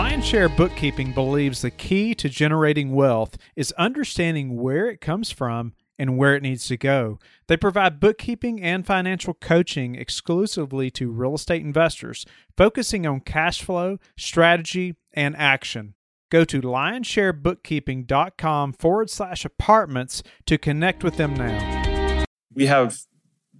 Lionshare 0.00 0.56
Bookkeeping 0.56 1.12
believes 1.12 1.60
the 1.60 1.70
key 1.70 2.14
to 2.14 2.30
generating 2.30 2.94
wealth 2.94 3.36
is 3.54 3.70
understanding 3.72 4.56
where 4.56 4.88
it 4.88 5.02
comes 5.02 5.30
from 5.30 5.74
and 5.98 6.16
where 6.16 6.34
it 6.34 6.42
needs 6.42 6.66
to 6.68 6.78
go. 6.78 7.18
They 7.48 7.58
provide 7.58 8.00
bookkeeping 8.00 8.62
and 8.62 8.86
financial 8.86 9.34
coaching 9.34 9.96
exclusively 9.96 10.90
to 10.92 11.10
real 11.10 11.34
estate 11.34 11.60
investors, 11.60 12.24
focusing 12.56 13.06
on 13.06 13.20
cash 13.20 13.60
flow, 13.60 13.98
strategy, 14.16 14.96
and 15.12 15.36
action. 15.36 15.92
Go 16.30 16.46
to 16.46 16.62
lionsharebookkeeping.com 16.62 18.72
forward 18.72 19.10
slash 19.10 19.44
apartments 19.44 20.22
to 20.46 20.56
connect 20.56 21.04
with 21.04 21.18
them 21.18 21.34
now. 21.34 22.24
We 22.54 22.68
have 22.68 23.00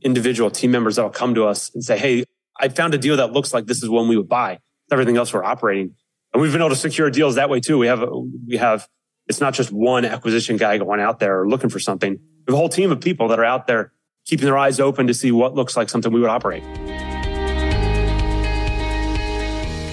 individual 0.01 0.51
team 0.51 0.71
members 0.71 0.97
that 0.97 1.03
will 1.03 1.11
come 1.11 1.35
to 1.35 1.45
us 1.45 1.71
and 1.75 1.85
say, 1.85 1.99
Hey, 1.99 2.25
I 2.59 2.71
found 2.71 2.95
a 2.95 2.99
deal 2.99 3.19
that 3.19 3.33
looks 3.33 3.53
like 3.53 3.67
this 3.67 3.83
is 3.83 3.91
one 3.91 4.09
we 4.09 4.17
would 4.17 4.31
buy. 4.31 4.61
Everything 4.91 5.19
else 5.19 5.35
we're 5.35 5.45
operating. 5.45 5.97
And 6.33 6.41
we've 6.41 6.53
been 6.53 6.61
able 6.61 6.71
to 6.71 6.77
secure 6.77 7.11
deals 7.11 7.35
that 7.35 7.51
way 7.51 7.61
too. 7.61 7.77
We 7.77 7.89
have, 7.89 8.05
we 8.47 8.57
have, 8.57 8.89
it's 9.27 9.41
not 9.41 9.53
just 9.53 9.73
one 9.73 10.05
acquisition 10.05 10.57
guy 10.57 10.79
going 10.79 11.01
out 11.01 11.19
there 11.19 11.47
looking 11.47 11.71
for 11.71 11.81
something. 11.81 12.13
We 12.13 12.45
have 12.47 12.55
a 12.55 12.57
whole 12.57 12.69
team 12.69 12.93
of 12.93 13.01
people 13.01 13.29
that 13.29 13.41
are 13.41 13.45
out 13.45 13.67
there 13.67 13.93
keeping 14.27 14.45
their 14.45 14.57
eyes 14.57 14.79
open 14.79 15.09
to 15.09 15.15
see 15.15 15.33
what 15.33 15.55
looks 15.55 15.77
like 15.77 15.89
something 15.89 16.13
we 16.13 16.21
would 16.21 16.31
operate. 16.31 16.63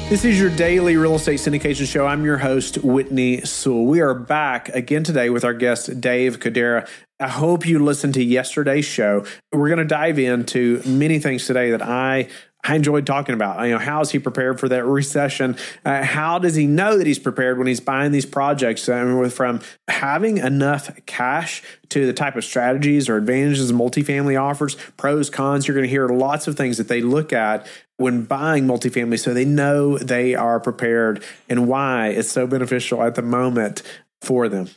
This 0.10 0.24
is 0.24 0.40
your 0.40 0.50
daily 0.50 0.96
real 0.96 1.16
estate 1.16 1.40
syndication 1.40 1.86
show. 1.86 2.06
I'm 2.06 2.24
your 2.24 2.38
host, 2.38 2.78
Whitney 2.78 3.42
Sewell. 3.42 3.86
We 3.86 4.00
are 4.00 4.14
back 4.14 4.70
again 4.70 5.04
today 5.04 5.30
with 5.30 5.44
our 5.44 5.54
guest, 5.54 6.00
Dave 6.00 6.40
Codrea. 6.40 6.88
I 7.20 7.28
hope 7.28 7.68
you 7.68 7.84
listened 7.84 8.14
to 8.14 8.24
yesterday's 8.24 8.86
show. 8.86 9.26
We're 9.52 9.68
going 9.68 9.80
to 9.80 9.86
dive 9.86 10.18
into 10.18 10.82
many 10.86 11.20
things 11.20 11.46
today 11.46 11.72
that 11.72 11.82
I 11.82 12.30
I 12.64 12.76
enjoyed 12.76 13.06
talking 13.06 13.34
about. 13.34 13.64
You 13.66 13.74
know, 13.74 13.78
how 13.78 14.02
is 14.02 14.12
he 14.12 14.20
prepared 14.20 14.60
for 14.60 14.68
that 14.70 14.86
recession? 14.86 15.56
Uh, 15.86 16.04
how 16.04 16.38
does 16.38 16.56
he 16.56 16.68
know 16.68 16.98
that 16.98 17.08
he's 17.08 17.20
prepared 17.20 17.58
when 17.58 17.68
he's 17.68 17.80
buying 17.80 18.12
these 18.12 18.26
projects? 18.26 18.90
I 18.90 19.04
mean, 19.04 19.30
from 19.30 19.62
having 19.88 20.38
enough 20.38 20.94
cash 21.06 21.64
to 21.90 22.06
the 22.06 22.14
type 22.14 22.36
of 22.36 22.44
strategies 22.44 23.08
or 23.08 23.16
advantages 23.16 23.72
multifamily 23.72 24.40
offers, 24.42 24.76
pros, 24.98 25.30
cons. 25.30 25.68
You're 25.68 25.76
going 25.76 25.86
to 25.86 25.90
hear 25.90 26.08
lots 26.10 26.48
of 26.48 26.58
things 26.58 26.78
that 26.78 26.90
they 26.90 27.02
look 27.02 27.32
at 27.32 27.68
when 27.98 28.24
buying 28.24 28.66
multifamily, 28.66 29.20
so 29.20 29.34
they 29.34 29.46
know 29.46 29.98
they 29.98 30.36
are 30.36 30.60
prepared 30.60 31.24
and 31.50 31.68
why 31.68 32.10
it's 32.10 32.30
so 32.30 32.46
beneficial 32.48 33.02
at 33.02 33.16
the 33.16 33.22
moment 33.22 33.82
for 34.22 34.50
them. 34.50 34.68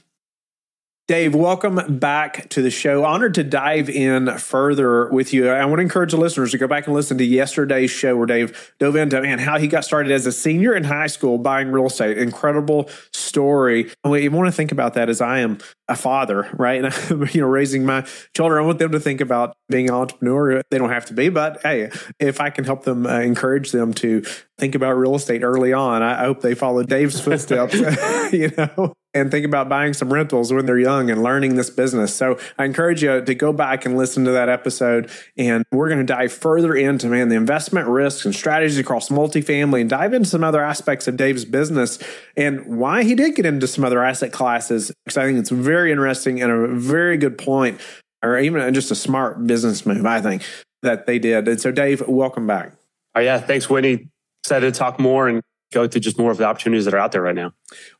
Dave, 1.10 1.34
welcome 1.34 1.98
back 1.98 2.48
to 2.50 2.62
the 2.62 2.70
show. 2.70 3.04
Honored 3.04 3.34
to 3.34 3.42
dive 3.42 3.90
in 3.90 4.38
further 4.38 5.08
with 5.08 5.32
you. 5.32 5.48
I 5.48 5.64
want 5.64 5.78
to 5.78 5.82
encourage 5.82 6.12
the 6.12 6.16
listeners 6.16 6.52
to 6.52 6.58
go 6.58 6.68
back 6.68 6.86
and 6.86 6.94
listen 6.94 7.18
to 7.18 7.24
yesterday's 7.24 7.90
show 7.90 8.16
where 8.16 8.26
Dave 8.26 8.72
dove 8.78 8.94
into 8.94 9.20
man 9.20 9.40
how 9.40 9.58
he 9.58 9.66
got 9.66 9.84
started 9.84 10.12
as 10.12 10.24
a 10.26 10.30
senior 10.30 10.72
in 10.72 10.84
high 10.84 11.08
school 11.08 11.36
buying 11.36 11.72
real 11.72 11.86
estate. 11.86 12.16
Incredible 12.16 12.88
story. 13.12 13.90
You 14.04 14.30
want 14.30 14.46
to 14.46 14.52
think 14.52 14.70
about 14.70 14.94
that 14.94 15.08
as 15.08 15.20
I 15.20 15.40
am 15.40 15.58
a 15.88 15.96
father, 15.96 16.48
right? 16.52 16.84
And 16.84 17.34
you 17.34 17.40
know, 17.40 17.48
raising 17.48 17.84
my 17.84 18.06
children, 18.36 18.62
I 18.62 18.64
want 18.64 18.78
them 18.78 18.92
to 18.92 19.00
think 19.00 19.20
about 19.20 19.56
being 19.68 19.88
an 19.88 19.96
entrepreneur. 19.96 20.62
They 20.70 20.78
don't 20.78 20.90
have 20.90 21.06
to 21.06 21.12
be, 21.12 21.28
but 21.28 21.60
hey, 21.64 21.90
if 22.20 22.40
I 22.40 22.50
can 22.50 22.64
help 22.64 22.84
them 22.84 23.04
uh, 23.04 23.18
encourage 23.18 23.72
them 23.72 23.94
to 23.94 24.22
think 24.58 24.76
about 24.76 24.92
real 24.92 25.16
estate 25.16 25.42
early 25.42 25.72
on, 25.72 26.04
I 26.04 26.22
hope 26.22 26.40
they 26.40 26.54
follow 26.54 26.84
Dave's 26.84 27.20
footsteps. 27.20 27.74
you 28.32 28.52
know, 28.56 28.94
and 29.12 29.30
think 29.30 29.44
about 29.44 29.68
buying 29.68 29.92
some 29.92 30.12
rentals 30.12 30.52
when 30.52 30.66
they're 30.66 30.78
young 30.78 31.10
and 31.10 31.22
learning 31.22 31.56
this 31.56 31.68
business. 31.68 32.14
So 32.14 32.38
I 32.58 32.64
encourage 32.64 33.02
you 33.02 33.20
to 33.20 33.34
go 33.34 33.52
back 33.52 33.84
and 33.84 33.96
listen 33.96 34.24
to 34.26 34.30
that 34.30 34.48
episode. 34.48 35.10
And 35.36 35.64
we're 35.72 35.88
going 35.88 35.98
to 35.98 36.12
dive 36.12 36.32
further 36.32 36.74
into, 36.74 37.08
man, 37.08 37.28
the 37.28 37.34
investment 37.34 37.88
risks 37.88 38.24
and 38.24 38.34
strategies 38.34 38.78
across 38.78 39.08
multifamily 39.08 39.80
and 39.80 39.90
dive 39.90 40.12
into 40.12 40.28
some 40.28 40.44
other 40.44 40.62
aspects 40.62 41.08
of 41.08 41.16
Dave's 41.16 41.44
business 41.44 41.98
and 42.36 42.78
why 42.78 43.02
he 43.02 43.14
did 43.14 43.34
get 43.34 43.46
into 43.46 43.66
some 43.66 43.84
other 43.84 44.02
asset 44.02 44.32
classes. 44.32 44.92
Because 45.04 45.16
I 45.16 45.24
think 45.24 45.38
it's 45.38 45.50
very 45.50 45.90
interesting 45.90 46.40
and 46.40 46.52
a 46.52 46.68
very 46.68 47.16
good 47.16 47.36
point, 47.36 47.80
or 48.22 48.38
even 48.38 48.72
just 48.74 48.92
a 48.92 48.94
smart 48.94 49.44
business 49.46 49.84
move, 49.84 50.06
I 50.06 50.20
think, 50.20 50.42
that 50.82 51.06
they 51.06 51.18
did. 51.18 51.48
And 51.48 51.60
so, 51.60 51.72
Dave, 51.72 52.06
welcome 52.06 52.46
back. 52.46 52.74
Oh, 53.16 53.20
yeah. 53.20 53.40
Thanks, 53.40 53.68
Whitney. 53.68 54.08
Excited 54.44 54.72
to 54.72 54.78
talk 54.78 55.00
more 55.00 55.28
and 55.28 55.42
go 55.72 55.86
to 55.86 56.00
just 56.00 56.18
more 56.18 56.30
of 56.30 56.38
the 56.38 56.44
opportunities 56.44 56.84
that 56.84 56.94
are 56.94 56.98
out 56.98 57.12
there 57.12 57.22
right 57.22 57.34
now. 57.34 57.52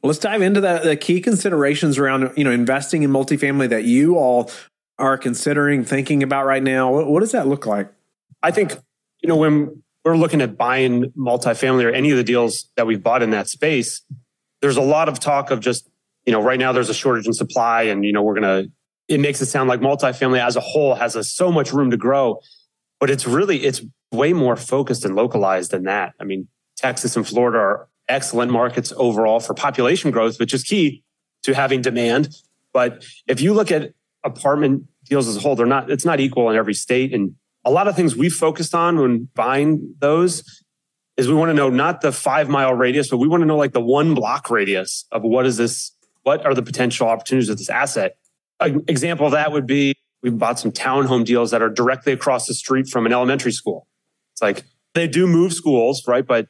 Well, 0.02 0.08
let's 0.08 0.18
dive 0.18 0.42
into 0.42 0.60
the, 0.60 0.78
the 0.78 0.96
key 0.96 1.20
considerations 1.20 1.98
around 1.98 2.32
you 2.36 2.44
know 2.44 2.50
investing 2.50 3.02
in 3.02 3.10
multifamily 3.10 3.68
that 3.68 3.84
you 3.84 4.16
all 4.16 4.50
are 4.98 5.16
considering 5.16 5.84
thinking 5.84 6.22
about 6.22 6.46
right 6.46 6.62
now. 6.62 6.92
What, 6.92 7.06
what 7.08 7.20
does 7.20 7.32
that 7.32 7.46
look 7.46 7.66
like? 7.66 7.92
I 8.42 8.50
think 8.50 8.76
you 9.22 9.28
know 9.28 9.36
when 9.36 9.82
we're 10.04 10.16
looking 10.16 10.40
at 10.40 10.56
buying 10.56 11.10
multifamily 11.12 11.84
or 11.84 11.90
any 11.90 12.10
of 12.10 12.16
the 12.16 12.24
deals 12.24 12.70
that 12.76 12.86
we've 12.86 13.02
bought 13.02 13.22
in 13.22 13.30
that 13.30 13.48
space, 13.48 14.02
there's 14.62 14.76
a 14.76 14.82
lot 14.82 15.08
of 15.08 15.20
talk 15.20 15.50
of 15.50 15.60
just 15.60 15.88
you 16.26 16.32
know 16.32 16.42
right 16.42 16.58
now 16.58 16.72
there's 16.72 16.90
a 16.90 16.94
shortage 16.94 17.26
in 17.26 17.32
supply, 17.32 17.82
and 17.82 18.04
you 18.04 18.12
know 18.12 18.22
we're 18.22 18.34
gonna. 18.34 18.64
It 19.08 19.18
makes 19.18 19.40
it 19.40 19.46
sound 19.46 19.68
like 19.68 19.80
multifamily 19.80 20.38
as 20.38 20.54
a 20.54 20.60
whole 20.60 20.94
has 20.94 21.16
a, 21.16 21.24
so 21.24 21.50
much 21.50 21.72
room 21.72 21.90
to 21.90 21.96
grow, 21.96 22.40
but 23.00 23.10
it's 23.10 23.26
really 23.26 23.64
it's 23.64 23.82
way 24.12 24.32
more 24.32 24.54
focused 24.54 25.04
and 25.04 25.16
localized 25.16 25.72
than 25.72 25.84
that. 25.84 26.14
I 26.20 26.24
mean, 26.24 26.46
Texas 26.80 27.14
and 27.14 27.28
Florida 27.28 27.58
are 27.58 27.88
excellent 28.08 28.50
markets 28.50 28.92
overall 28.96 29.38
for 29.38 29.52
population 29.52 30.10
growth, 30.10 30.40
which 30.40 30.54
is 30.54 30.64
key 30.64 31.04
to 31.42 31.54
having 31.54 31.82
demand. 31.82 32.34
But 32.72 33.04
if 33.26 33.40
you 33.40 33.52
look 33.52 33.70
at 33.70 33.92
apartment 34.24 34.84
deals 35.04 35.28
as 35.28 35.36
a 35.36 35.40
whole, 35.40 35.56
they're 35.56 35.66
not, 35.66 35.90
it's 35.90 36.06
not 36.06 36.20
equal 36.20 36.48
in 36.48 36.56
every 36.56 36.72
state. 36.72 37.12
And 37.12 37.34
a 37.66 37.70
lot 37.70 37.86
of 37.86 37.96
things 37.96 38.16
we 38.16 38.30
focused 38.30 38.74
on 38.74 38.98
when 38.98 39.28
buying 39.34 39.94
those 39.98 40.64
is 41.18 41.28
we 41.28 41.34
want 41.34 41.50
to 41.50 41.54
know 41.54 41.68
not 41.68 42.00
the 42.00 42.12
five 42.12 42.48
mile 42.48 42.72
radius, 42.72 43.10
but 43.10 43.18
we 43.18 43.28
want 43.28 43.42
to 43.42 43.46
know 43.46 43.58
like 43.58 43.72
the 43.72 43.80
one 43.80 44.14
block 44.14 44.50
radius 44.50 45.04
of 45.12 45.22
what 45.22 45.44
is 45.44 45.58
this, 45.58 45.92
what 46.22 46.46
are 46.46 46.54
the 46.54 46.62
potential 46.62 47.08
opportunities 47.08 47.50
of 47.50 47.58
this 47.58 47.68
asset. 47.68 48.16
An 48.58 48.84
example 48.88 49.26
of 49.26 49.32
that 49.32 49.52
would 49.52 49.66
be 49.66 49.94
we 50.22 50.30
bought 50.30 50.58
some 50.58 50.72
townhome 50.72 51.26
deals 51.26 51.50
that 51.50 51.60
are 51.60 51.68
directly 51.68 52.14
across 52.14 52.46
the 52.46 52.54
street 52.54 52.88
from 52.88 53.04
an 53.04 53.12
elementary 53.12 53.52
school. 53.52 53.86
It's 54.32 54.40
like 54.40 54.64
they 54.94 55.06
do 55.06 55.26
move 55.26 55.52
schools, 55.52 56.06
right? 56.06 56.26
But 56.26 56.48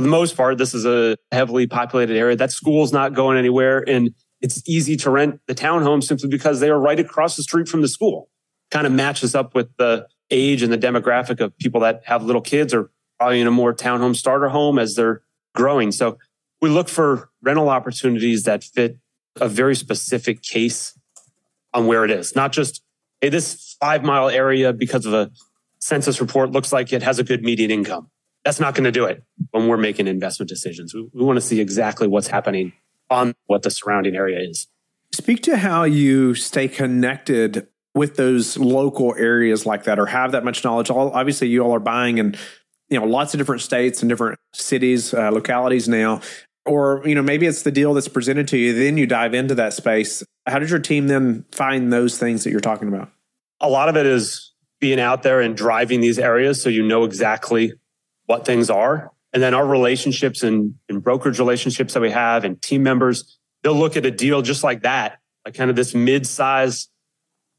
for 0.00 0.04
the 0.04 0.08
most 0.08 0.34
part, 0.34 0.56
this 0.56 0.72
is 0.72 0.86
a 0.86 1.18
heavily 1.30 1.66
populated 1.66 2.16
area. 2.16 2.34
That 2.34 2.50
school's 2.50 2.90
not 2.90 3.12
going 3.12 3.36
anywhere. 3.36 3.84
And 3.86 4.14
it's 4.40 4.66
easy 4.66 4.96
to 4.96 5.10
rent 5.10 5.40
the 5.46 5.54
townhome 5.54 6.02
simply 6.02 6.30
because 6.30 6.58
they 6.58 6.70
are 6.70 6.80
right 6.80 6.98
across 6.98 7.36
the 7.36 7.42
street 7.42 7.68
from 7.68 7.82
the 7.82 7.88
school. 7.88 8.30
Kind 8.70 8.86
of 8.86 8.94
matches 8.94 9.34
up 9.34 9.54
with 9.54 9.68
the 9.76 10.06
age 10.30 10.62
and 10.62 10.72
the 10.72 10.78
demographic 10.78 11.38
of 11.38 11.54
people 11.58 11.82
that 11.82 12.00
have 12.06 12.24
little 12.24 12.40
kids 12.40 12.72
or 12.72 12.90
probably 13.18 13.42
in 13.42 13.46
a 13.46 13.50
more 13.50 13.74
townhome 13.74 14.16
starter 14.16 14.48
home 14.48 14.78
as 14.78 14.94
they're 14.94 15.20
growing. 15.54 15.92
So 15.92 16.16
we 16.62 16.70
look 16.70 16.88
for 16.88 17.28
rental 17.42 17.68
opportunities 17.68 18.44
that 18.44 18.64
fit 18.64 18.96
a 19.38 19.48
very 19.50 19.76
specific 19.76 20.40
case 20.40 20.98
on 21.74 21.86
where 21.86 22.06
it 22.06 22.10
is, 22.10 22.34
not 22.34 22.52
just, 22.52 22.82
hey, 23.20 23.28
this 23.28 23.76
five 23.78 24.02
mile 24.02 24.30
area 24.30 24.72
because 24.72 25.04
of 25.04 25.12
a 25.12 25.30
census 25.78 26.22
report 26.22 26.52
looks 26.52 26.72
like 26.72 26.90
it 26.90 27.02
has 27.02 27.18
a 27.18 27.24
good 27.24 27.42
median 27.42 27.70
income 27.70 28.08
that's 28.44 28.60
not 28.60 28.74
going 28.74 28.84
to 28.84 28.92
do 28.92 29.04
it 29.04 29.22
when 29.50 29.68
we're 29.68 29.76
making 29.76 30.06
investment 30.06 30.48
decisions. 30.48 30.94
We, 30.94 31.08
we 31.12 31.24
want 31.24 31.36
to 31.36 31.40
see 31.40 31.60
exactly 31.60 32.08
what's 32.08 32.28
happening 32.28 32.72
on 33.10 33.34
what 33.46 33.62
the 33.62 33.70
surrounding 33.70 34.16
area 34.16 34.40
is. 34.40 34.68
Speak 35.12 35.42
to 35.42 35.56
how 35.56 35.84
you 35.84 36.34
stay 36.34 36.68
connected 36.68 37.66
with 37.94 38.16
those 38.16 38.56
local 38.56 39.14
areas 39.16 39.66
like 39.66 39.84
that 39.84 39.98
or 39.98 40.06
have 40.06 40.32
that 40.32 40.44
much 40.44 40.62
knowledge. 40.62 40.90
All, 40.90 41.10
obviously, 41.10 41.48
you 41.48 41.62
all 41.62 41.74
are 41.74 41.80
buying 41.80 42.18
in 42.18 42.36
you 42.88 42.98
know 42.98 43.06
lots 43.06 43.34
of 43.34 43.38
different 43.38 43.62
states 43.62 44.02
and 44.02 44.08
different 44.08 44.38
cities, 44.52 45.12
uh, 45.12 45.30
localities 45.30 45.88
now. 45.88 46.20
Or 46.66 47.02
you 47.04 47.14
know 47.14 47.22
maybe 47.22 47.46
it's 47.46 47.62
the 47.62 47.72
deal 47.72 47.94
that's 47.94 48.08
presented 48.08 48.46
to 48.48 48.58
you, 48.58 48.72
then 48.72 48.96
you 48.96 49.06
dive 49.06 49.34
into 49.34 49.54
that 49.56 49.72
space. 49.72 50.22
How 50.46 50.58
did 50.58 50.70
your 50.70 50.78
team 50.78 51.08
then 51.08 51.44
find 51.52 51.92
those 51.92 52.18
things 52.18 52.44
that 52.44 52.50
you're 52.50 52.60
talking 52.60 52.88
about? 52.88 53.10
A 53.60 53.68
lot 53.68 53.88
of 53.88 53.96
it 53.96 54.06
is 54.06 54.52
being 54.80 55.00
out 55.00 55.22
there 55.22 55.40
and 55.40 55.56
driving 55.56 56.00
these 56.00 56.18
areas 56.18 56.62
so 56.62 56.70
you 56.70 56.82
know 56.82 57.04
exactly 57.04 57.74
what 58.30 58.46
things 58.46 58.70
are. 58.70 59.10
And 59.32 59.42
then 59.42 59.54
our 59.54 59.66
relationships 59.66 60.44
and, 60.44 60.76
and 60.88 61.02
brokerage 61.02 61.40
relationships 61.40 61.94
that 61.94 62.00
we 62.00 62.12
have 62.12 62.44
and 62.44 62.62
team 62.62 62.84
members, 62.84 63.38
they'll 63.62 63.74
look 63.74 63.96
at 63.96 64.06
a 64.06 64.10
deal 64.12 64.40
just 64.40 64.62
like 64.62 64.82
that, 64.82 65.18
like 65.44 65.54
kind 65.54 65.68
of 65.68 65.74
this 65.74 65.96
mid-size 65.96 66.88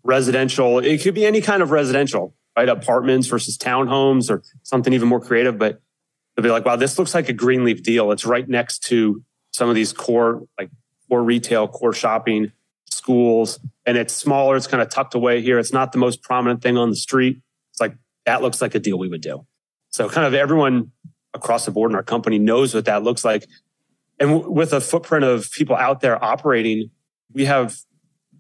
residential. 0.04 0.80
It 0.80 1.02
could 1.02 1.14
be 1.14 1.26
any 1.26 1.42
kind 1.42 1.62
of 1.62 1.72
residential, 1.72 2.34
right? 2.58 2.70
Apartments 2.70 3.28
versus 3.28 3.58
townhomes 3.58 4.32
or 4.32 4.44
something 4.64 4.94
even 4.94 5.10
more 5.10 5.20
creative. 5.20 5.58
But 5.58 5.82
they'll 6.36 6.44
be 6.44 6.50
like, 6.50 6.64
wow, 6.64 6.78
this 6.78 6.98
looks 6.98 7.14
like 7.14 7.28
a 7.28 7.34
Greenleaf 7.34 7.84
deal. 7.84 8.14
It's 8.14 8.26
right 8.26 8.48
next 8.48 8.86
to 8.86 9.22
some 9.52 9.68
of 9.68 9.76
these 9.76 9.92
core, 9.92 10.48
like 10.58 10.70
core 11.10 11.22
retail, 11.22 11.68
core 11.68 11.94
shopping 11.94 12.54
schools. 12.86 13.60
And 13.86 13.98
it's 13.98 14.14
smaller. 14.14 14.56
It's 14.56 14.68
kind 14.68 14.82
of 14.82 14.88
tucked 14.88 15.16
away 15.16 15.42
here. 15.42 15.60
It's 15.60 15.74
not 15.74 15.92
the 15.92 15.98
most 15.98 16.22
prominent 16.22 16.62
thing 16.62 16.78
on 16.78 16.90
the 16.90 16.96
street. 16.96 17.42
It's 17.72 17.82
like, 17.82 17.96
that 18.26 18.42
looks 18.42 18.62
like 18.62 18.74
a 18.74 18.80
deal 18.80 18.98
we 18.98 19.10
would 19.10 19.22
do. 19.22 19.46
So 19.92 20.10
kind 20.10 20.26
of 20.26 20.34
everyone 20.34 20.92
across 21.34 21.66
the 21.66 21.72
board 21.72 21.92
in 21.92 21.96
our 21.96 22.04
company 22.04 22.40
knows 22.40 22.74
what 22.74 22.86
that 22.86 23.04
looks 23.04 23.24
like. 23.24 23.46
And 24.20 24.32
w- 24.32 24.52
with 24.52 24.74
a 24.74 24.82
footprint 24.82 25.26
of 25.26 25.52
people 25.52 25.76
out 25.76 26.02
there 26.02 26.22
operating, 26.24 26.90
we 27.34 27.46
have 27.46 27.78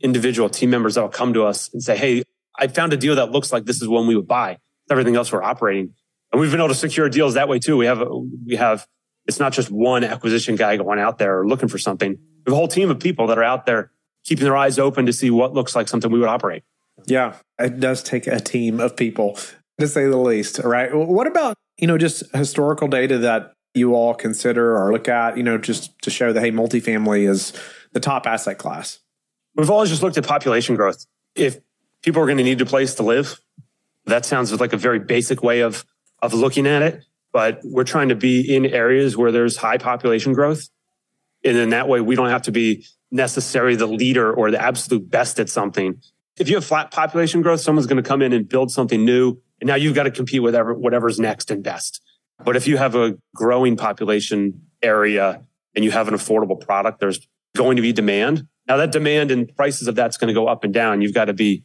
individual 0.01 0.50
team 0.50 0.69
members 0.69 0.95
that 0.95 1.01
will 1.01 1.09
come 1.09 1.33
to 1.33 1.44
us 1.44 1.69
and 1.74 1.81
say, 1.81 1.98
Hey, 1.98 2.24
I 2.57 2.68
found 2.68 2.94
a 2.94 2.98
deal 2.98 3.15
that 3.15 3.31
looks 3.31 3.51
like 3.51 3.65
this 3.65 3.81
is 3.81 3.88
one 3.88 4.07
we 4.07 4.15
would 4.15 4.27
buy. 4.27 4.57
Everything 4.89 5.15
else 5.15 5.31
we're 5.31 5.44
operating. 5.44 5.94
And 6.31 6.42
we've 6.42 6.51
been 6.51 6.59
able 6.59 6.69
to 6.69 6.75
secure 6.75 7.09
deals 7.09 7.36
that 7.36 7.48
way 7.48 7.59
too. 7.59 7.77
We 7.77 7.86
have, 7.86 8.03
we 8.45 8.56
have 8.56 8.88
it's 9.27 9.39
not 9.39 9.53
just 9.53 9.69
one 9.69 10.03
acquisition 10.03 10.56
guy 10.56 10.77
going 10.77 11.00
out 11.00 11.18
there 11.18 11.45
looking 11.45 11.69
for 11.69 11.77
something. 11.77 12.12
We 12.12 12.44
have 12.48 12.53
a 12.53 12.56
whole 12.56 12.68
team 12.68 12.89
of 12.89 13.00
people 13.00 13.27
that 13.27 13.38
are 13.38 13.44
out 13.44 13.65
there 13.65 13.92
keeping 14.24 14.44
their 14.44 14.57
eyes 14.57 14.80
open 14.80 15.06
to 15.06 15.13
see 15.13 15.30
what 15.30 15.53
looks 15.53 15.75
like 15.75 15.88
something 15.88 16.12
we 16.12 16.19
would 16.19 16.30
operate. 16.30 16.63
Yeah, 17.06 17.36
it 17.59 17.80
does 17.80 18.03
take 18.03 18.27
a 18.27 18.39
team 18.39 18.80
of 18.80 18.95
people 18.95 19.38
to 19.81 19.88
say 19.88 20.06
the 20.06 20.18
least. 20.18 20.60
Right. 20.60 20.94
What 20.94 21.28
about, 21.28 21.57
you 21.78 21.88
know, 21.88 21.98
just 21.98 22.24
historical 22.33 22.88
data 22.88 23.18
that 23.19 23.54
you 23.74 23.95
all 23.95 24.13
consider 24.13 24.78
or 24.78 24.92
look 24.92 25.07
at, 25.07 25.38
you 25.38 25.44
know, 25.44 25.57
just 25.57 25.98
to 26.01 26.10
show 26.10 26.33
that, 26.33 26.42
hey, 26.42 26.51
multifamily 26.51 27.30
is 27.30 27.54
the 27.94 28.00
top 28.00 28.25
asset 28.25 28.57
class? 28.57 29.00
We've 29.56 29.69
always 29.69 29.89
just 29.89 30.01
looked 30.01 30.18
at 30.18 30.25
population 30.25 30.75
growth. 30.75 31.06
If 31.36 31.60
people 32.01 32.22
are 32.22 32.25
going 32.25 32.38
to 32.38 32.44
need 32.44 32.62
a 32.62 32.66
place 32.66 32.95
to 32.95 33.04
live, 33.04 33.39
that 34.06 34.25
sounds 34.25 34.57
like 34.60 34.74
a 34.74 34.78
very 34.78 35.00
basic 35.00 35.44
way 35.44 35.62
of, 35.62 35.86
of 36.22 36.34
looking 36.34 36.68
at 36.68 36.81
it. 36.81 37.04
But 37.34 37.62
we're 37.63 37.86
trying 37.86 38.10
to 38.10 38.16
be 38.16 38.54
in 38.54 38.66
areas 38.66 39.16
where 39.16 39.31
there's 39.31 39.57
high 39.57 39.77
population 39.77 40.34
growth. 40.34 40.69
And 41.44 41.57
in 41.57 41.69
that 41.69 41.88
way, 41.88 42.01
we 42.01 42.16
don't 42.16 42.30
have 42.30 42.44
to 42.44 42.51
be 42.51 42.86
necessarily 43.10 43.75
the 43.75 43.88
leader 43.88 44.34
or 44.34 44.51
the 44.51 44.62
absolute 44.62 45.10
best 45.10 45.39
at 45.39 45.50
something. 45.50 46.01
If 46.38 46.50
you 46.50 46.56
have 46.56 46.66
flat 46.66 46.92
population 46.92 47.42
growth, 47.42 47.62
someone's 47.62 47.88
going 47.88 48.01
to 48.01 48.07
come 48.07 48.22
in 48.22 48.34
and 48.34 48.48
build 48.48 48.72
something 48.72 49.04
new. 49.04 49.42
And 49.62 49.68
now 49.68 49.75
you've 49.75 49.96
got 49.96 50.04
to 50.04 50.12
compete 50.12 50.42
with 50.42 50.56
whatever's 50.56 51.19
next 51.19 51.52
and 51.52 51.63
best. 51.63 52.02
But 52.44 52.56
if 52.56 52.68
you 52.68 52.78
have 52.78 52.96
a 52.96 53.18
growing 53.36 53.78
population 53.78 54.63
area 54.81 55.44
and 55.75 55.86
you 55.86 55.92
have 55.92 56.08
an 56.08 56.16
affordable 56.16 56.60
product, 56.60 57.00
there's 57.00 57.28
going 57.56 57.75
to 57.75 57.81
be 57.81 57.94
demand. 57.94 58.48
Now 58.68 58.78
that 58.78 58.92
demand 58.92 59.31
and 59.31 59.56
prices 59.56 59.88
of 59.88 59.96
that's 59.96 60.18
going 60.18 60.30
to 60.30 60.34
go 60.34 60.48
up 60.48 60.63
and 60.63 60.74
down. 60.74 61.02
You've 61.02 61.13
got 61.13 61.25
to 61.25 61.34
be 61.34 61.63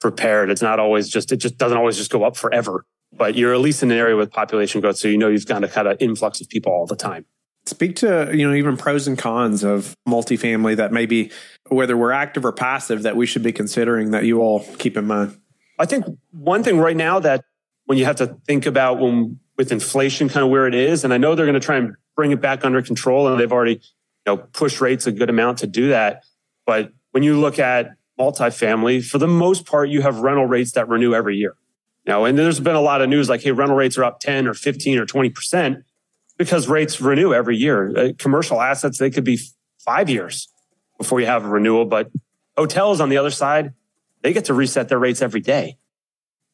prepared. 0.00 0.50
It's 0.50 0.62
not 0.62 0.80
always 0.80 1.08
just, 1.08 1.30
it 1.32 1.36
just 1.36 1.58
doesn't 1.58 1.76
always 1.76 1.96
just 1.96 2.10
go 2.10 2.24
up 2.24 2.36
forever, 2.36 2.86
but 3.12 3.34
you're 3.34 3.52
at 3.52 3.60
least 3.60 3.82
in 3.82 3.90
an 3.90 3.98
area 3.98 4.16
with 4.16 4.30
population 4.30 4.80
growth. 4.80 4.96
So 4.96 5.08
you 5.08 5.18
know 5.18 5.28
you've 5.28 5.46
got 5.46 5.62
a 5.62 5.68
kind 5.68 5.86
of 5.86 5.98
influx 6.00 6.40
of 6.40 6.48
people 6.48 6.72
all 6.72 6.86
the 6.86 6.96
time. 6.96 7.26
Speak 7.66 7.96
to, 7.96 8.30
you 8.32 8.46
know, 8.46 8.54
even 8.54 8.76
pros 8.76 9.06
and 9.06 9.18
cons 9.18 9.64
of 9.64 9.96
multifamily 10.06 10.76
that 10.76 10.92
maybe 10.92 11.30
whether 11.68 11.96
we're 11.96 12.12
active 12.12 12.44
or 12.44 12.52
passive 12.52 13.02
that 13.04 13.16
we 13.16 13.24
should 13.24 13.42
be 13.42 13.52
considering 13.52 14.10
that 14.10 14.24
you 14.24 14.40
all 14.40 14.60
keep 14.78 14.96
in 14.96 15.06
mind. 15.06 15.38
I 15.78 15.86
think 15.86 16.04
one 16.30 16.62
thing 16.62 16.78
right 16.78 16.96
now 16.96 17.20
that 17.20 17.44
when 17.86 17.98
you 17.98 18.04
have 18.04 18.16
to 18.16 18.38
think 18.46 18.66
about 18.66 18.98
when 18.98 19.40
with 19.56 19.70
inflation 19.70 20.28
kind 20.28 20.44
of 20.44 20.50
where 20.50 20.66
it 20.66 20.74
is, 20.74 21.04
and 21.04 21.12
I 21.12 21.18
know 21.18 21.34
they're 21.34 21.46
going 21.46 21.54
to 21.54 21.64
try 21.64 21.76
and 21.76 21.94
bring 22.16 22.32
it 22.32 22.40
back 22.40 22.64
under 22.64 22.82
control, 22.82 23.28
and 23.28 23.38
they've 23.38 23.52
already 23.52 23.74
you 23.74 23.80
know 24.26 24.36
pushed 24.38 24.80
rates 24.80 25.06
a 25.06 25.12
good 25.12 25.30
amount 25.30 25.58
to 25.58 25.66
do 25.66 25.88
that. 25.88 26.24
But 26.66 26.92
when 27.12 27.22
you 27.22 27.38
look 27.38 27.58
at 27.58 27.92
multifamily, 28.18 29.04
for 29.04 29.18
the 29.18 29.28
most 29.28 29.66
part, 29.66 29.88
you 29.88 30.02
have 30.02 30.18
rental 30.18 30.46
rates 30.46 30.72
that 30.72 30.88
renew 30.88 31.14
every 31.14 31.36
year. 31.36 31.56
Now, 32.06 32.24
and 32.24 32.38
there's 32.38 32.60
been 32.60 32.74
a 32.74 32.80
lot 32.80 33.00
of 33.00 33.08
news 33.08 33.28
like, 33.28 33.42
hey, 33.42 33.52
rental 33.52 33.76
rates 33.76 33.96
are 33.96 34.04
up 34.04 34.20
10 34.20 34.46
or 34.46 34.54
15 34.54 34.98
or 34.98 35.06
20 35.06 35.30
percent 35.30 35.84
because 36.36 36.68
rates 36.68 37.00
renew 37.00 37.32
every 37.32 37.56
year. 37.56 37.96
Uh, 37.96 38.12
commercial 38.18 38.60
assets, 38.60 38.98
they 38.98 39.10
could 39.10 39.24
be 39.24 39.38
five 39.78 40.08
years 40.08 40.48
before 40.98 41.20
you 41.20 41.26
have 41.26 41.44
a 41.44 41.48
renewal, 41.48 41.84
but 41.84 42.10
hotels 42.56 43.00
on 43.00 43.08
the 43.08 43.16
other 43.16 43.30
side, 43.30 43.72
they 44.24 44.32
get 44.32 44.46
to 44.46 44.54
reset 44.54 44.88
their 44.88 44.98
rates 44.98 45.22
every 45.22 45.40
day. 45.40 45.76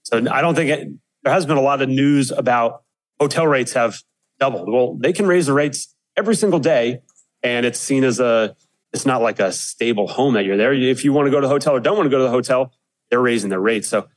So 0.02 0.18
I 0.30 0.42
don't 0.42 0.54
think 0.54 0.70
it, 0.70 0.88
there 1.22 1.32
has 1.32 1.46
been 1.46 1.56
a 1.56 1.62
lot 1.62 1.80
of 1.80 1.88
news 1.88 2.30
about 2.32 2.82
hotel 3.18 3.46
rates 3.46 3.72
have 3.72 4.02
doubled. 4.38 4.70
Well, 4.70 4.96
they 4.98 5.12
can 5.12 5.26
raise 5.26 5.46
the 5.46 5.52
rates 5.52 5.94
every 6.16 6.34
single 6.34 6.58
day, 6.58 7.00
and 7.42 7.64
it's 7.64 7.78
seen 7.78 8.04
as 8.04 8.18
a 8.20 8.56
it's 8.92 9.06
not 9.06 9.22
like 9.22 9.38
a 9.38 9.52
stable 9.52 10.08
home 10.08 10.34
that 10.34 10.44
you're 10.44 10.56
there. 10.56 10.74
If 10.74 11.04
you 11.04 11.12
want 11.12 11.26
to 11.26 11.30
go 11.30 11.40
to 11.40 11.46
the 11.46 11.52
hotel 11.52 11.74
or 11.74 11.80
don't 11.80 11.96
want 11.96 12.06
to 12.06 12.10
go 12.10 12.18
to 12.18 12.24
the 12.24 12.30
hotel, 12.30 12.72
they're 13.08 13.20
raising 13.20 13.50
their 13.50 13.60
rates. 13.60 13.88
So 13.88 14.08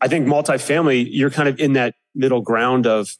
I 0.00 0.08
think 0.08 0.26
multifamily, 0.26 1.06
you're 1.10 1.30
kind 1.30 1.48
of 1.48 1.60
in 1.60 1.74
that 1.74 1.94
middle 2.14 2.40
ground 2.40 2.86
of 2.86 3.10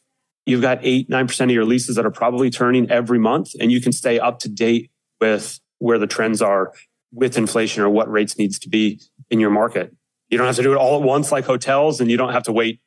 you've 0.47 0.63
got 0.63 0.79
eight, 0.81 1.07
nine 1.07 1.27
percent 1.27 1.51
of 1.51 1.55
your 1.55 1.65
leases 1.65 1.97
that 1.97 2.05
are 2.05 2.11
probably 2.11 2.49
turning 2.49 2.89
every 2.89 3.19
month, 3.19 3.51
and 3.59 3.71
you 3.71 3.79
can 3.79 3.91
stay 3.91 4.17
up 4.17 4.39
to 4.39 4.49
date 4.49 4.89
with 5.21 5.59
where 5.77 5.99
the 5.99 6.07
trends 6.07 6.41
are 6.41 6.73
with 7.11 7.37
inflation 7.37 7.83
or 7.83 7.89
what 7.89 8.09
rates 8.11 8.39
needs 8.39 8.57
to 8.57 8.69
be 8.69 8.99
in 9.33 9.39
your 9.39 9.49
market. 9.49 9.93
You 10.29 10.37
don't 10.37 10.47
have 10.47 10.55
to 10.55 10.63
do 10.63 10.71
it 10.71 10.77
all 10.77 10.97
at 10.97 11.03
once 11.03 11.31
like 11.31 11.43
hotels, 11.43 11.99
and 11.99 12.09
you 12.09 12.15
don't 12.15 12.31
have 12.31 12.43
to 12.43 12.53
wait 12.53 12.79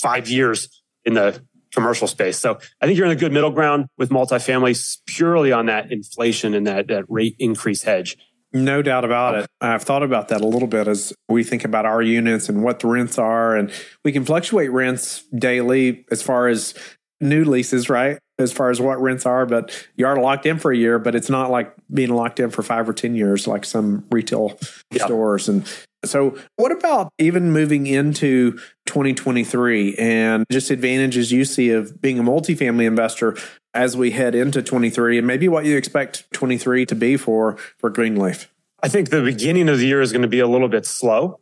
five 0.00 0.28
years 0.28 0.82
in 1.04 1.14
the 1.14 1.42
commercial 1.74 2.06
space. 2.06 2.38
So 2.38 2.58
I 2.80 2.86
think 2.86 2.96
you're 2.96 3.06
in 3.06 3.12
a 3.12 3.16
good 3.16 3.32
middle 3.32 3.50
ground 3.50 3.86
with 3.98 4.08
multifamily 4.10 4.98
purely 5.06 5.52
on 5.52 5.66
that 5.66 5.92
inflation 5.92 6.54
and 6.54 6.66
that, 6.66 6.88
that 6.88 7.04
rate 7.08 7.36
increase 7.38 7.82
hedge. 7.82 8.16
No 8.52 8.80
doubt 8.80 9.04
about 9.04 9.34
it. 9.34 9.46
I've 9.60 9.82
thought 9.82 10.02
about 10.02 10.28
that 10.28 10.40
a 10.40 10.46
little 10.46 10.68
bit 10.68 10.88
as 10.88 11.12
we 11.28 11.44
think 11.44 11.64
about 11.64 11.84
our 11.84 12.00
units 12.00 12.48
and 12.48 12.62
what 12.62 12.80
the 12.80 12.86
rents 12.86 13.18
are. 13.18 13.54
And 13.54 13.70
we 14.04 14.12
can 14.12 14.24
fluctuate 14.24 14.70
rents 14.70 15.24
daily 15.36 16.06
as 16.10 16.22
far 16.22 16.48
as 16.48 16.72
new 17.20 17.44
leases, 17.44 17.90
right? 17.90 18.18
As 18.38 18.52
far 18.52 18.70
as 18.70 18.80
what 18.80 19.00
rents 19.02 19.26
are, 19.26 19.44
but 19.44 19.86
you 19.96 20.06
are 20.06 20.18
locked 20.18 20.46
in 20.46 20.58
for 20.58 20.72
a 20.72 20.76
year, 20.76 20.98
but 20.98 21.14
it's 21.14 21.28
not 21.28 21.50
like 21.50 21.74
being 21.92 22.10
locked 22.10 22.40
in 22.40 22.50
for 22.50 22.62
five 22.62 22.88
or 22.88 22.94
10 22.94 23.14
years 23.14 23.46
like 23.46 23.64
some 23.64 24.06
retail 24.10 24.58
yeah. 24.92 25.04
stores. 25.04 25.48
And 25.48 25.68
so, 26.04 26.38
what 26.56 26.70
about 26.70 27.12
even 27.18 27.50
moving 27.50 27.86
into 27.86 28.52
2023 28.86 29.96
and 29.96 30.46
just 30.50 30.70
advantages 30.70 31.32
you 31.32 31.44
see 31.44 31.70
of 31.70 32.00
being 32.00 32.20
a 32.20 32.22
multifamily 32.22 32.86
investor 32.86 33.36
as 33.74 33.96
we 33.96 34.12
head 34.12 34.34
into 34.34 34.62
23 34.62 35.18
and 35.18 35.26
maybe 35.26 35.48
what 35.48 35.64
you 35.64 35.76
expect 35.76 36.30
23 36.32 36.86
to 36.86 36.94
be 36.94 37.16
for 37.16 37.56
for 37.78 37.90
Greenleaf? 37.90 38.48
I 38.80 38.88
think 38.88 39.10
the 39.10 39.22
beginning 39.22 39.68
of 39.68 39.78
the 39.78 39.86
year 39.86 40.00
is 40.00 40.12
going 40.12 40.22
to 40.22 40.28
be 40.28 40.38
a 40.38 40.46
little 40.46 40.68
bit 40.68 40.86
slow 40.86 41.40